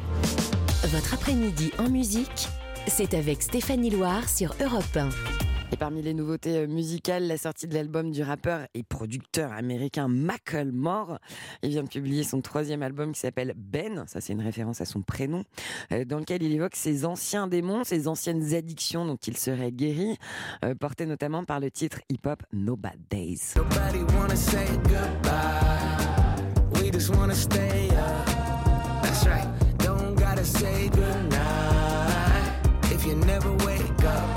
Votre 0.87 1.13
après-midi 1.13 1.71
en 1.77 1.89
musique, 1.89 2.47
c'est 2.87 3.13
avec 3.13 3.43
Stéphanie 3.43 3.89
Loire 3.89 4.27
sur 4.27 4.55
Europe 4.61 4.95
1. 4.95 5.09
Et 5.71 5.77
parmi 5.77 6.01
les 6.01 6.13
nouveautés 6.13 6.57
euh, 6.57 6.67
musicales, 6.67 7.27
la 7.27 7.37
sortie 7.37 7.67
de 7.67 7.73
l'album 7.73 8.11
du 8.11 8.23
rappeur 8.23 8.67
et 8.73 8.83
producteur 8.83 9.51
américain 9.51 10.07
Macklemore. 10.07 11.19
Il 11.63 11.69
vient 11.71 11.83
de 11.83 11.89
publier 11.89 12.23
son 12.23 12.41
troisième 12.41 12.81
album 12.83 13.11
qui 13.13 13.19
s'appelle 13.19 13.53
Ben, 13.57 14.05
ça 14.07 14.21
c'est 14.21 14.33
une 14.33 14.41
référence 14.41 14.81
à 14.81 14.85
son 14.85 15.01
prénom, 15.01 15.43
euh, 15.91 16.05
dans 16.05 16.19
lequel 16.19 16.43
il 16.43 16.53
évoque 16.53 16.75
ses 16.75 17.05
anciens 17.05 17.47
démons, 17.47 17.83
ses 17.83 18.07
anciennes 18.07 18.53
addictions 18.53 19.05
dont 19.05 19.17
il 19.27 19.37
serait 19.37 19.71
guéri, 19.71 20.17
euh, 20.63 20.75
portées 20.75 21.05
notamment 21.05 21.43
par 21.43 21.59
le 21.59 21.69
titre 21.69 21.99
hip-hop 22.09 22.41
No 22.53 22.75
Bad 22.75 22.99
Days. 23.09 23.53
Nobody 23.55 24.03
wanna 24.15 24.35
say 24.35 24.65
goodbye. 24.83 26.24
We 26.85 26.91
just 26.91 27.09
wanna 27.15 27.33
stay 27.33 27.89
up. 27.89 28.27
That's 29.01 29.25
right. 29.25 29.47
Don't 29.79 30.13
gotta 30.13 30.45
say 30.45 30.87
goodnight 30.89 32.53
if 32.91 33.03
you 33.07 33.15
never 33.15 33.51
wake 33.65 34.03
up. 34.03 34.34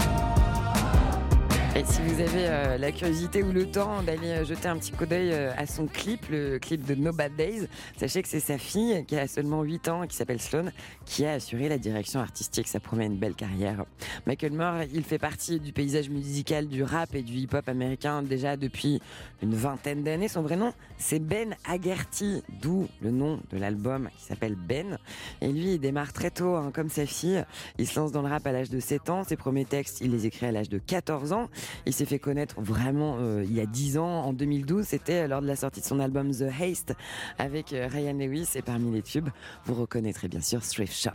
Et 1.79 1.85
si 1.85 2.03
vous 2.03 2.21
avez 2.21 2.49
euh, 2.49 2.77
la 2.77 2.91
curiosité 2.91 3.45
ou 3.45 3.53
le 3.53 3.71
temps 3.71 4.03
d'aller 4.03 4.31
euh, 4.31 4.45
jeter 4.45 4.67
un 4.67 4.77
petit 4.79 4.91
coup 4.91 5.07
d'œil 5.07 5.31
euh, 5.31 5.53
à 5.57 5.65
son 5.65 5.87
clip, 5.87 6.27
le 6.29 6.59
clip 6.59 6.85
de 6.85 6.97
No 6.97 7.13
Bad 7.13 7.37
Days, 7.37 7.69
sachez 7.97 8.21
que 8.21 8.29
c'est 8.29 8.41
sa 8.41 8.59
fille 8.59 9.05
qui 9.07 9.17
a 9.17 9.29
seulement 9.29 9.63
8 9.63 9.87
ans, 9.87 10.07
qui 10.09 10.17
s'appelle 10.17 10.41
Sloane, 10.41 10.73
qui 11.07 11.25
a 11.25 11.35
assuré 11.35 11.69
la 11.69 11.79
direction 11.79 12.19
artistique. 12.19 12.67
Ça 12.67 12.81
promet 12.81 13.07
une 13.07 13.17
belle 13.17 13.37
carrière. 13.37 13.85
Michael 14.27 14.55
Moore, 14.55 14.83
il 14.93 15.05
fait 15.05 15.21
partie 15.21 15.61
du 15.61 15.73
paysage 15.73 16.09
musical 16.09 16.67
du 16.67 16.83
rap 16.83 17.15
et 17.15 17.23
du 17.23 17.35
hip-hop 17.35 17.69
américain 17.69 18.23
déjà 18.25 18.57
depuis 18.57 19.01
une 19.41 19.55
vingtaine 19.55 20.03
d'années. 20.03 20.27
Son 20.27 20.43
vrai 20.43 20.57
nom, 20.57 20.73
c'est 20.97 21.21
Ben 21.21 21.55
Haggerty, 21.65 22.43
d'où 22.61 22.89
le 23.01 23.13
nom 23.13 23.39
de 23.53 23.57
l'album 23.57 24.09
qui 24.19 24.25
s'appelle 24.25 24.57
Ben. 24.57 24.99
Et 25.41 25.53
lui, 25.53 25.75
il 25.75 25.79
démarre 25.79 26.13
très 26.13 26.33
tôt, 26.33 26.57
hein, 26.57 26.73
comme 26.75 26.89
sa 26.89 27.07
fille. 27.07 27.45
Il 27.79 27.87
se 27.87 28.01
lance 28.01 28.11
dans 28.11 28.23
le 28.23 28.29
rap 28.29 28.45
à 28.49 28.51
l'âge 28.51 28.71
de 28.71 28.81
7 28.81 29.11
ans. 29.11 29.23
Ses 29.23 29.37
premiers 29.37 29.65
textes, 29.65 30.01
il 30.01 30.11
les 30.11 30.27
écrit 30.27 30.47
à 30.47 30.51
l'âge 30.51 30.69
de 30.69 30.79
14 30.79 31.33
ans. 31.33 31.49
Il 31.87 31.93
s'est 31.93 32.05
fait 32.05 32.19
connaître 32.19 32.61
vraiment 32.61 33.17
euh, 33.19 33.45
il 33.45 33.55
y 33.55 33.61
a 33.61 33.67
10 33.67 33.99
ans, 33.99 34.25
en 34.25 34.33
2012. 34.33 34.85
C'était 34.87 35.29
lors 35.29 35.43
de 35.43 35.47
la 35.47 35.57
sortie 35.57 35.81
de 35.81 35.87
son 35.87 36.01
album 36.01 36.31
The 36.31 36.45
Haste 36.61 36.95
avec 37.39 37.73
euh, 37.73 37.89
Ryan 37.91 38.15
Lewis. 38.15 38.51
Et 38.55 38.63
parmi 38.63 38.91
les 38.91 39.03
tubes, 39.03 39.29
vous 39.65 39.75
reconnaîtrez 39.75 40.29
bien 40.29 40.41
sûr 40.41 40.61
Thrift 40.63 40.95
Shop. 40.95 41.11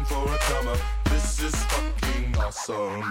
Looking 0.00 0.16
for 0.16 0.34
a 0.34 0.38
comer. 0.38 0.76
This 1.04 1.42
is 1.42 1.54
fucking 1.54 2.36
awesome. 2.36 3.02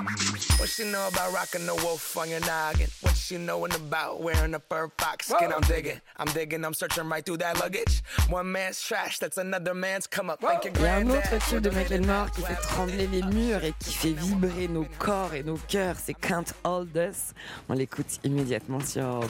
What 0.58 0.70
she 0.70 0.90
know 0.92 1.08
about 1.08 1.34
rocking 1.34 1.66
the 1.66 1.76
wolf 1.76 2.18
on 2.18 2.30
your 2.30 2.40
noggin? 2.42 2.90
What 3.02 3.16
she 3.16 3.38
knowin' 3.38 3.72
about 3.74 4.22
wearing 4.22 4.54
a 4.56 4.60
fur 4.60 4.90
fox 4.98 5.28
skin? 5.28 5.52
I'm 5.54 5.62
digging, 5.62 6.00
I'm 6.18 6.28
digging, 6.28 6.66
I'm 6.66 6.74
searching 6.74 7.08
right 7.10 7.26
through 7.26 7.38
that 7.38 7.60
luggage. 7.60 8.02
One 8.30 8.52
man's 8.52 8.82
trash, 8.82 9.20
that's 9.20 9.38
another 9.38 9.74
man's 9.74 10.08
come 10.08 10.30
up. 10.30 10.42
Thank 10.42 10.66
Il 10.66 10.82
y 10.82 10.86
a 10.86 10.96
un 10.98 11.10
autre 11.10 11.38
tube 11.50 11.62
de 11.62 11.70
Michael 11.70 12.06
Moore 12.06 12.32
qui 12.32 12.42
fait 12.42 12.62
trembler 12.62 13.08
les 13.08 13.22
murs 13.24 13.64
et 13.64 13.74
qui 13.80 13.94
fait 13.94 14.14
vibrer 14.14 14.68
nos 14.68 14.86
corps 14.98 15.34
et 15.34 15.44
nos 15.44 15.58
cœurs. 15.68 15.96
C'est 15.98 16.14
Can't 16.14 16.54
Hold 16.64 16.96
Us. 16.96 17.34
On 17.68 17.74
l'écoute 17.74 18.20
immédiatement 18.24 18.80
sur 18.80 19.04
Europe 19.04 19.30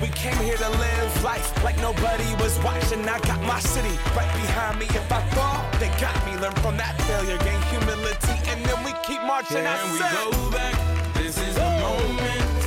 We 0.00 0.08
came 0.08 0.36
here 0.36 0.56
to 0.56 0.68
live 0.70 1.22
life 1.22 1.62
like 1.62 1.76
nobody 1.76 2.24
was 2.42 2.58
watching. 2.60 3.06
I 3.06 3.18
got 3.20 3.42
my 3.42 3.60
city 3.60 3.94
right 4.16 4.32
behind 4.32 4.78
me. 4.78 4.86
If 4.86 5.12
I 5.12 5.20
fall, 5.36 5.62
they 5.78 5.88
got 6.00 6.16
me. 6.24 6.40
Learn 6.40 6.54
from 6.64 6.78
that 6.78 6.98
failure, 7.02 7.36
gain 7.38 7.60
humility, 7.68 8.36
and 8.50 8.64
then 8.64 8.82
we 8.82 8.92
keep 9.04 9.22
marching. 9.22 9.66
I 9.66 9.76
Can 9.76 9.92
we 9.92 9.98
go 9.98 10.50
back? 10.50 11.14
This 11.14 11.36
is 11.36 11.54
the 11.54 11.60
moment. 11.60 12.59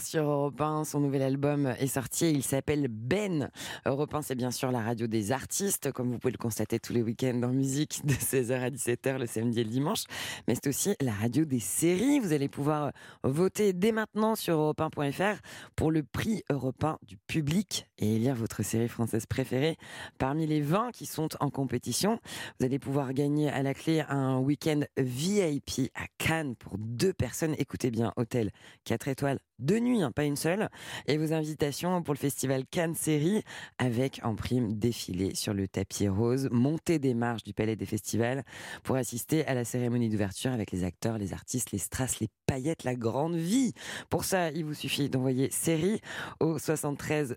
Sur 0.00 0.24
Europe 0.24 0.60
1, 0.60 0.84
son 0.84 1.00
nouvel 1.00 1.22
album 1.22 1.66
est 1.78 1.86
sorti, 1.86 2.30
il 2.30 2.42
s'appelle 2.42 2.88
Ben. 2.88 3.50
Europe 3.86 4.14
1, 4.14 4.22
c'est 4.22 4.34
bien 4.34 4.50
sûr 4.50 4.70
la 4.70 4.80
radio 4.80 5.06
des 5.06 5.32
artistes, 5.32 5.92
comme 5.92 6.10
vous 6.10 6.18
pouvez 6.18 6.32
le 6.32 6.38
constater 6.38 6.78
tous 6.80 6.92
les 6.92 7.02
week-ends 7.02 7.40
en 7.42 7.52
musique, 7.52 8.00
de 8.04 8.14
16h 8.14 8.60
à 8.60 8.70
17h 8.70 9.18
le 9.18 9.26
samedi 9.26 9.60
et 9.60 9.64
le 9.64 9.70
dimanche. 9.70 10.04
Mais 10.48 10.54
c'est 10.54 10.68
aussi 10.68 10.94
la 11.00 11.12
radio 11.12 11.44
des 11.44 11.60
séries. 11.60 12.18
Vous 12.18 12.32
allez 12.32 12.48
pouvoir 12.48 12.92
voter 13.22 13.72
dès 13.72 13.92
maintenant 13.92 14.34
sur 14.34 14.58
europe1.fr 14.58 15.40
pour 15.76 15.90
le 15.90 16.02
prix 16.02 16.42
Europe 16.50 16.82
1 16.82 16.98
du 17.06 17.16
public 17.16 17.89
et 18.00 18.16
élire 18.16 18.34
votre 18.34 18.62
série 18.62 18.88
française 18.88 19.26
préférée 19.26 19.76
parmi 20.18 20.46
les 20.46 20.60
20 20.60 20.90
qui 20.92 21.06
sont 21.06 21.28
en 21.38 21.50
compétition. 21.50 22.18
Vous 22.58 22.66
allez 22.66 22.78
pouvoir 22.78 23.12
gagner 23.12 23.48
à 23.50 23.62
la 23.62 23.74
clé 23.74 24.02
un 24.08 24.38
week-end 24.38 24.80
VIP 24.96 25.92
à 25.94 26.06
Cannes 26.18 26.56
pour 26.56 26.76
deux 26.78 27.12
personnes. 27.12 27.54
Écoutez 27.58 27.90
bien, 27.90 28.12
hôtel 28.16 28.50
4 28.84 29.08
étoiles, 29.08 29.38
deux 29.60 29.78
nuits, 29.78 30.02
hein, 30.02 30.10
pas 30.10 30.24
une 30.24 30.36
seule. 30.36 30.68
Et 31.06 31.18
vos 31.18 31.32
invitations 31.32 32.02
pour 32.02 32.14
le 32.14 32.18
festival 32.18 32.64
Cannes 32.70 32.94
Série 32.94 33.42
avec 33.78 34.20
en 34.24 34.34
prime 34.34 34.78
défilé 34.78 35.34
sur 35.34 35.54
le 35.54 35.68
tapis 35.68 36.08
rose, 36.08 36.48
montée 36.50 36.98
des 36.98 37.14
marches 37.14 37.44
du 37.44 37.52
Palais 37.52 37.76
des 37.76 37.86
Festivals 37.86 38.42
pour 38.82 38.96
assister 38.96 39.46
à 39.46 39.54
la 39.54 39.64
cérémonie 39.64 40.08
d'ouverture 40.08 40.52
avec 40.52 40.72
les 40.72 40.84
acteurs, 40.84 41.18
les 41.18 41.32
artistes, 41.32 41.72
les 41.72 41.78
strass, 41.78 42.20
les 42.20 42.28
paillettes, 42.46 42.84
la 42.84 42.94
grande 42.94 43.36
vie. 43.36 43.74
Pour 44.08 44.24
ça, 44.24 44.50
il 44.50 44.64
vous 44.64 44.74
suffit 44.74 45.08
d'envoyer 45.08 45.50
série 45.50 46.00
au 46.40 46.58
73 46.58 47.36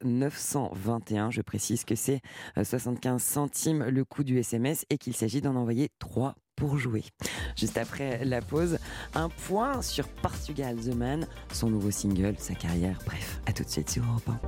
921. 0.54 1.32
Je 1.32 1.42
précise 1.42 1.84
que 1.84 1.96
c'est 1.96 2.22
euh, 2.58 2.64
75 2.64 3.22
centimes 3.22 3.84
le 3.84 4.06
coût 4.06 4.24
du 4.24 4.38
SMS 4.38 4.86
et 4.90 4.98
qu'il 4.98 5.16
s'agit 5.16 5.42
d'en 5.42 5.56
envoyer 5.56 5.90
3 6.00 6.36
pour 6.56 6.78
jouer. 6.78 7.04
Juste 7.56 7.78
après 7.78 8.24
la 8.26 8.42
pause, 8.42 8.78
un 9.16 9.30
point 9.30 9.82
sur 9.82 10.08
Portugal 10.08 10.78
The 10.78 10.96
Man, 10.96 11.28
son 11.52 11.70
nouveau 11.70 11.92
single, 11.92 12.36
sa 12.38 12.54
carrière. 12.54 13.00
Bref, 13.06 13.42
à 13.48 13.54
tout 13.54 13.64
de 13.64 13.70
suite 13.70 13.90
sur 13.90 14.04
Europe 14.04 14.30
1. 14.30 14.40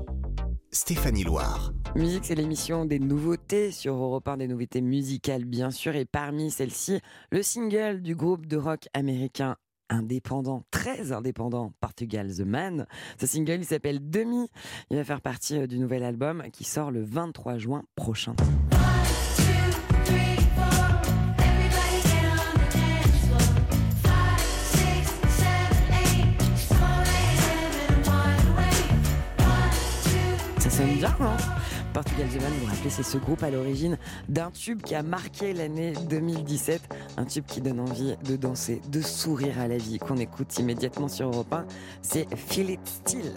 Stéphanie 0.71 1.23
Loire. 1.23 1.71
Musique, 1.95 2.25
c'est 2.25 2.35
l'émission 2.35 2.85
des 2.85 2.99
nouveautés 2.99 3.71
sur 3.71 3.95
Europe 3.95 4.27
1, 4.27 4.37
des 4.37 4.47
nouveautés 4.47 4.81
musicales 4.81 5.45
bien 5.45 5.71
sûr, 5.71 5.95
et 5.95 6.05
parmi 6.05 6.51
celles-ci, 6.51 6.99
le 7.31 7.41
single 7.41 8.01
du 8.01 8.13
groupe 8.13 8.45
de 8.45 8.57
rock 8.57 8.87
américain 8.93 9.55
indépendant, 9.89 10.63
très 10.71 11.11
indépendant, 11.11 11.73
Portugal 11.79 12.33
The 12.33 12.41
Man. 12.41 12.85
Ce 13.19 13.27
single, 13.27 13.59
il 13.59 13.65
s'appelle 13.65 14.09
Demi. 14.09 14.49
Il 14.89 14.97
va 14.97 15.03
faire 15.03 15.21
partie 15.21 15.57
euh, 15.57 15.67
du 15.67 15.79
nouvel 15.79 16.03
album 16.03 16.43
qui 16.51 16.63
sort 16.63 16.91
le 16.91 17.03
23 17.03 17.57
juin 17.57 17.83
prochain. 17.95 18.35
Ça 30.59 30.69
sonne 30.69 30.95
bien, 30.95 31.15
hein? 31.19 31.37
Portugal 31.95 32.27
The 32.27 32.41
Man, 32.41 32.51
vous 32.59 32.65
rappelez, 32.65 32.89
c'est 32.89 33.03
ce 33.03 33.17
groupe 33.17 33.41
à 33.41 33.49
l'origine 33.49 33.97
d'un 34.27 34.51
tube 34.51 34.81
qui 34.81 34.95
a 34.95 35.01
marqué 35.01 35.53
l'année 35.53 35.93
2017. 36.09 36.81
Un 37.15 37.23
tube 37.23 37.45
qui 37.47 37.61
donne 37.61 37.79
envie 37.79 38.17
de 38.25 38.35
danser, 38.35 38.81
de 38.91 38.99
sourire 38.99 39.61
à 39.61 39.69
la 39.69 39.77
vie, 39.77 39.97
qu'on 39.97 40.17
écoute 40.17 40.59
immédiatement 40.59 41.07
sur 41.07 41.27
Europe 41.29 41.53
1. 41.53 41.65
C'est 42.01 42.27
Feel 42.35 42.71
It 42.71 42.81
Still. 42.83 43.31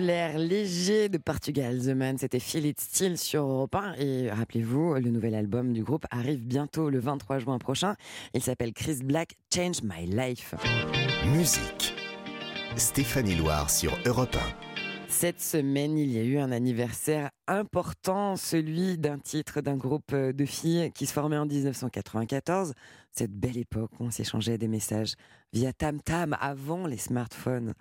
Solaire 0.00 0.38
léger 0.38 1.10
de 1.10 1.18
Portugal 1.18 1.78
The 1.78 1.88
Man, 1.88 2.16
c'était 2.16 2.40
Feel 2.40 2.64
It 2.64 2.80
Still 2.80 3.18
sur 3.18 3.42
Europe 3.42 3.74
1. 3.74 3.96
Et 3.98 4.30
rappelez-vous, 4.30 4.94
le 4.94 5.10
nouvel 5.10 5.34
album 5.34 5.74
du 5.74 5.84
groupe 5.84 6.06
arrive 6.10 6.42
bientôt 6.42 6.88
le 6.88 6.98
23 6.98 7.38
juin 7.38 7.58
prochain. 7.58 7.96
Il 8.32 8.42
s'appelle 8.42 8.72
Chris 8.72 9.00
Black, 9.04 9.34
Change 9.54 9.82
My 9.82 10.06
Life. 10.06 10.54
Musique. 11.34 11.92
Stéphanie 12.76 13.34
Loire 13.34 13.68
sur 13.68 13.94
Europe 14.06 14.38
Cette 15.10 15.40
semaine, 15.40 15.98
il 15.98 16.10
y 16.12 16.18
a 16.18 16.22
eu 16.22 16.38
un 16.38 16.52
anniversaire 16.52 17.30
important, 17.48 18.36
celui 18.36 18.96
d'un 18.96 19.18
titre 19.18 19.60
d'un 19.60 19.76
groupe 19.76 20.14
de 20.14 20.44
filles 20.46 20.92
qui 20.94 21.04
se 21.04 21.12
formait 21.12 21.36
en 21.36 21.46
1994. 21.46 22.72
Cette 23.10 23.32
belle 23.32 23.58
époque 23.58 23.90
où 23.98 24.04
on 24.04 24.10
s'échangeait 24.10 24.56
des 24.56 24.68
messages 24.68 25.14
via 25.52 25.72
Tam 25.72 26.00
Tam 26.00 26.36
avant 26.40 26.86
les 26.86 26.96
smartphones. 26.96 27.74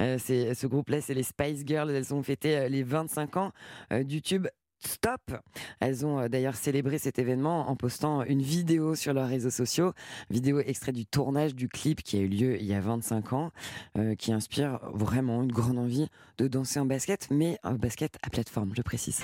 Euh, 0.00 0.16
ce 0.18 0.66
groupe-là, 0.66 1.00
c'est 1.00 1.12
les 1.12 1.24
Spice 1.24 1.64
Girls. 1.66 1.90
Elles 1.90 2.14
ont 2.14 2.22
fêté 2.22 2.56
euh, 2.56 2.68
les 2.68 2.84
25 2.84 3.36
ans 3.36 3.52
euh, 3.92 4.04
du 4.04 4.22
tube 4.22 4.46
Stop. 4.80 5.32
Elles 5.80 6.04
ont 6.04 6.20
euh, 6.20 6.28
d'ailleurs 6.28 6.54
célébré 6.54 6.98
cet 6.98 7.18
événement 7.18 7.68
en 7.68 7.76
postant 7.76 8.22
une 8.24 8.42
vidéo 8.42 8.94
sur 8.94 9.12
leurs 9.14 9.28
réseaux 9.28 9.50
sociaux, 9.50 9.92
vidéo 10.30 10.60
extrait 10.60 10.92
du 10.92 11.06
tournage 11.06 11.54
du 11.54 11.68
clip 11.68 12.02
qui 12.02 12.16
a 12.16 12.20
eu 12.20 12.28
lieu 12.28 12.60
il 12.60 12.66
y 12.66 12.74
a 12.74 12.80
25 12.80 13.32
ans, 13.32 13.50
euh, 13.98 14.14
qui 14.14 14.32
inspire 14.32 14.78
vraiment 14.92 15.42
une 15.42 15.52
grande 15.52 15.78
envie 15.78 16.08
de 16.38 16.48
danser 16.48 16.80
en 16.80 16.86
basket, 16.86 17.28
mais 17.30 17.58
un 17.62 17.74
basket 17.74 18.16
à 18.22 18.30
plateforme, 18.30 18.72
je 18.76 18.82
précise. 18.82 19.20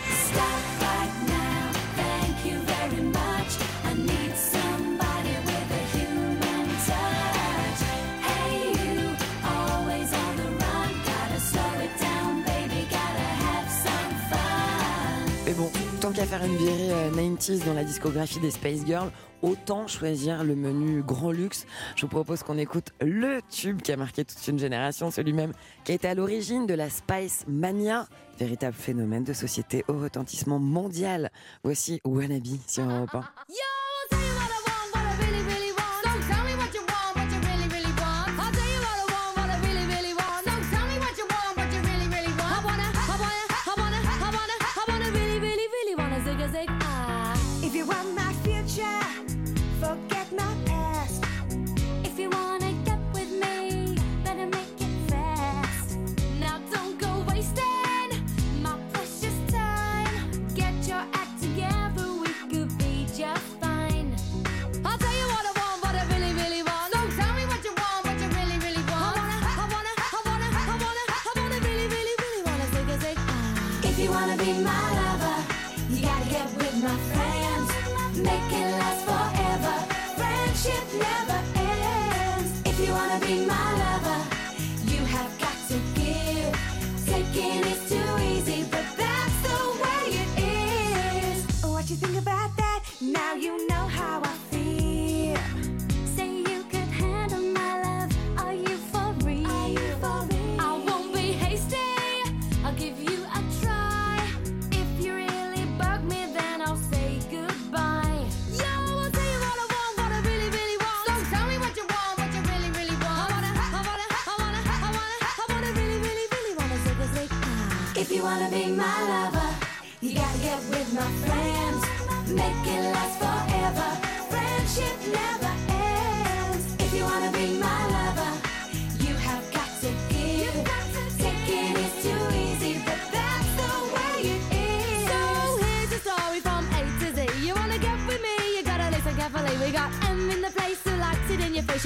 Faire 16.27 16.45
une 16.45 16.57
virée 16.57 16.93
euh, 16.93 17.11
90s 17.11 17.65
dans 17.65 17.75
la 17.75 17.85
discographie 17.85 18.39
des 18.39 18.51
Space 18.51 18.85
Girls, 18.87 19.11
autant 19.43 19.89
choisir 19.89 20.45
le 20.45 20.55
menu 20.55 21.03
grand 21.03 21.33
luxe. 21.33 21.67
Je 21.97 22.03
vous 22.03 22.09
propose 22.09 22.43
qu'on 22.43 22.59
écoute 22.59 22.93
le 23.01 23.41
tube 23.51 23.83
qui 23.83 23.93
a 23.93 23.97
marqué 23.97 24.25
toute 24.25 24.47
une 24.47 24.59
génération, 24.59 25.11
celui 25.11 25.33
même 25.33 25.53
qui 25.85 25.93
a 25.93 25.95
été 25.97 26.07
à 26.07 26.15
l'origine 26.15 26.67
de 26.67 26.75
la 26.75 26.91
Spice 26.91 27.45
Mania, 27.49 28.07
véritable 28.39 28.77
phénomène 28.77 29.25
de 29.25 29.33
société 29.33 29.85
au 29.89 29.95
retentissement 29.95 30.61
mondial. 30.61 31.31
Voici 31.65 32.01
Wannabe 32.05 32.59
sur 32.69 32.85
Europe 32.85 33.15
1. 33.15 33.21
Yo, 33.49 33.92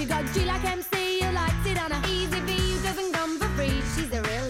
got 0.06 0.24
G 0.32 0.44
like 0.44 0.64
MC 0.64 1.20
who 1.20 1.32
likes 1.32 1.66
it 1.66 1.78
on 1.82 1.90
a 1.90 2.00
easy 2.06 2.40
V 2.40 2.82
doesn't 2.82 3.12
come 3.12 3.38
for 3.38 3.48
free. 3.56 3.80
She's 3.94 4.12
a 4.12 4.22
real 4.22 4.45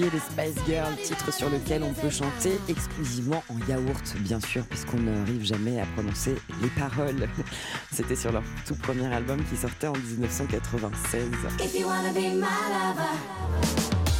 les 0.00 0.18
Spice 0.18 0.64
Girls, 0.66 0.96
titre 1.02 1.32
sur 1.32 1.50
lequel 1.50 1.82
on 1.82 1.92
peut 1.92 2.10
chanter 2.10 2.58
exclusivement 2.68 3.42
en 3.48 3.58
yaourt, 3.68 4.16
bien 4.20 4.40
sûr, 4.40 4.64
puisqu'on 4.66 4.98
n'arrive 4.98 5.44
jamais 5.44 5.80
à 5.80 5.86
prononcer 5.94 6.34
les 6.62 6.68
paroles. 6.68 7.28
C'était 7.92 8.16
sur 8.16 8.32
leur 8.32 8.42
tout 8.66 8.74
premier 8.74 9.12
album 9.12 9.42
qui 9.44 9.56
sortait 9.56 9.88
en 9.88 9.92
1996. 9.92 11.28
If 11.60 11.78
you 11.78 11.86
wanna 11.86 12.12
be 12.12 12.34
my 12.34 12.40
lover. 12.40 13.12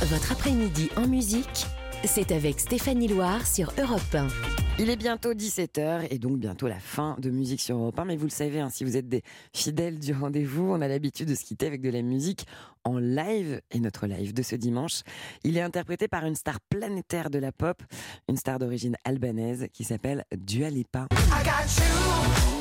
Votre 0.07 0.33
après-midi 0.33 0.91
en 0.97 1.07
musique, 1.07 1.67
c'est 2.05 2.33
avec 2.33 2.61
Stéphanie 2.61 3.09
Loire 3.09 3.47
sur 3.47 3.73
Europe 3.79 4.15
1. 4.15 4.62
Il 4.79 4.89
est 4.89 4.97
bientôt 4.97 5.35
17h 5.35 6.07
et 6.11 6.19
donc 6.19 6.39
bientôt 6.39 6.67
la 6.67 6.81
fin 6.81 7.17
de 7.19 7.31
Musique 7.31 7.61
sur 7.61 7.77
Europe 7.77 7.99
1. 7.99 8.05
Mais 8.07 8.17
vous 8.17 8.25
le 8.25 8.31
savez, 8.31 8.59
hein, 8.59 8.71
si 8.71 8.85
vous 8.85 8.97
êtes 8.97 9.09
des 9.09 9.23
fidèles 9.53 9.99
du 9.99 10.13
rendez-vous, 10.13 10.73
on 10.73 10.81
a 10.81 10.89
l'habitude 10.89 11.29
de 11.29 11.35
se 11.35 11.45
quitter 11.45 11.67
avec 11.67 11.83
de 11.83 11.91
la 11.91 12.03
musique 12.03 12.47
en 12.83 12.99
live. 12.99 13.61
Et 13.71 13.81
notre 13.81 14.07
live 14.07 14.33
de 14.33 14.43
ce 14.43 14.57
dimanche, 14.57 15.03
il 15.45 15.57
est 15.57 15.63
interprété 15.63 16.09
par 16.09 16.25
une 16.25 16.35
star 16.35 16.59
planétaire 16.71 17.29
de 17.31 17.39
la 17.39 17.53
pop, 17.53 17.83
une 18.29 18.37
star 18.37 18.59
d'origine 18.59 18.97
albanaise 19.05 19.67
qui 19.73 19.85
s'appelle 19.85 20.25
Dua 20.35 20.71
Lipa. 20.71 21.07
I 21.13 21.45
got 21.45 21.79
you, 21.79 22.52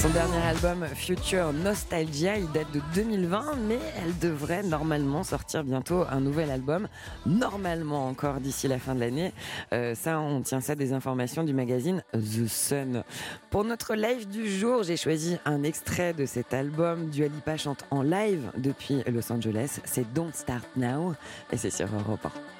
Son 0.00 0.08
dernier 0.08 0.38
album 0.38 0.86
Future 0.94 1.52
Nostalgia, 1.52 2.38
il 2.38 2.50
date 2.52 2.72
de 2.72 2.80
2020, 2.94 3.56
mais 3.68 3.78
elle 3.98 4.18
devrait 4.18 4.62
normalement 4.62 5.24
sortir 5.24 5.62
bientôt 5.62 6.06
un 6.10 6.20
nouvel 6.20 6.50
album, 6.50 6.88
normalement 7.26 8.06
encore 8.08 8.40
d'ici 8.40 8.66
la 8.66 8.78
fin 8.78 8.94
de 8.94 9.00
l'année. 9.00 9.34
Euh, 9.74 9.94
ça, 9.94 10.18
on 10.18 10.40
tient 10.40 10.62
ça 10.62 10.74
des 10.74 10.94
informations 10.94 11.44
du 11.44 11.52
magazine 11.52 12.02
The 12.14 12.46
Sun. 12.48 13.04
Pour 13.50 13.64
notre 13.64 13.94
live 13.94 14.26
du 14.26 14.50
jour, 14.50 14.84
j'ai 14.84 14.96
choisi 14.96 15.36
un 15.44 15.64
extrait 15.64 16.14
de 16.14 16.24
cet 16.24 16.54
album. 16.54 17.10
Dua 17.10 17.28
Lipa 17.28 17.58
chante 17.58 17.84
en 17.90 18.00
live 18.00 18.50
depuis 18.56 19.02
Los 19.06 19.30
Angeles. 19.30 19.80
C'est 19.84 20.10
Don't 20.14 20.32
Start 20.32 20.66
Now 20.76 21.12
et 21.52 21.58
c'est 21.58 21.68
sur 21.68 21.88
Europe 21.94 22.24
1. 22.24 22.59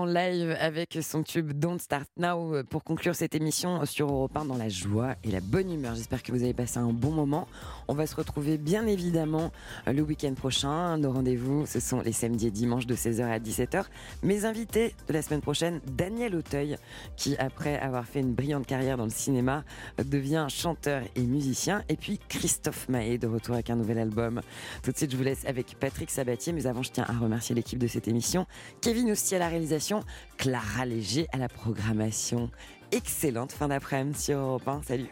live 0.05 0.55
avec 0.59 0.97
son 1.01 1.23
tube 1.23 1.51
Don't 1.53 1.79
Start 1.79 2.07
Now 2.17 2.55
euh, 2.55 2.63
pour 2.63 2.83
conclure 2.83 3.15
cette 3.15 3.35
émission 3.35 3.85
sur 3.85 4.09
Europe 4.09 4.35
1 4.35 4.45
dans 4.45 4.57
la 4.57 4.69
joie 4.69 5.15
et 5.23 5.31
la 5.31 5.41
bonne 5.41 5.71
humeur. 5.71 5.95
J'espère 5.95 6.23
que 6.23 6.31
vous 6.31 6.43
avez 6.43 6.53
passé 6.53 6.77
un 6.77 6.93
bon 6.93 7.11
moment. 7.11 7.47
On 7.87 7.93
va 7.93 8.07
se 8.07 8.15
retrouver 8.15 8.57
bien 8.57 8.87
évidemment 8.87 9.51
euh, 9.87 9.93
le 9.93 10.01
week-end 10.01 10.33
prochain. 10.33 10.97
Nos 10.97 11.11
rendez-vous, 11.11 11.65
ce 11.65 11.79
sont 11.79 12.01
les 12.01 12.11
samedis 12.11 12.47
et 12.47 12.51
dimanches 12.51 12.85
de 12.85 12.95
16h 12.95 13.23
à 13.23 13.39
17h. 13.39 13.85
Mes 14.23 14.45
invités 14.45 14.95
de 15.07 15.13
la 15.13 15.21
semaine 15.21 15.41
prochaine, 15.41 15.81
Daniel 15.85 16.35
Auteuil, 16.35 16.77
qui 17.17 17.35
après 17.37 17.77
avoir 17.79 18.05
fait 18.05 18.21
une 18.21 18.33
brillante 18.33 18.65
carrière 18.65 18.97
dans 18.97 19.05
le 19.05 19.09
cinéma, 19.09 19.63
devient 20.05 20.47
chanteur 20.49 21.03
et 21.15 21.21
musicien. 21.21 21.83
Et 21.89 21.95
puis 21.95 22.19
Christophe 22.29 22.87
Mahé 22.87 23.17
de 23.17 23.27
retour 23.27 23.55
avec 23.55 23.69
un 23.69 23.75
nouvel 23.75 23.97
album. 23.97 24.41
Tout 24.83 24.91
de 24.91 24.97
suite, 24.97 25.11
je 25.11 25.17
vous 25.17 25.23
laisse 25.23 25.45
avec 25.45 25.77
Patrick 25.79 26.09
Sabatier. 26.09 26.53
Mais 26.53 26.67
avant, 26.67 26.83
je 26.83 26.91
tiens 26.91 27.05
à 27.07 27.13
remercier 27.13 27.55
l'équipe 27.55 27.79
de 27.79 27.87
cette 27.87 28.07
émission. 28.07 28.45
Kevin 28.81 29.11
Ousti 29.11 29.35
à 29.35 29.39
la 29.39 29.49
réalisation, 29.49 29.90
Clara 30.37 30.85
Léger 30.85 31.27
à 31.31 31.37
la 31.37 31.49
programmation. 31.49 32.49
Excellente 32.91 33.51
fin 33.51 33.67
d'après-midi 33.67 34.19
sur 34.19 34.37
Europe 34.37 34.67
1. 34.67 34.81
Salut 34.83 35.07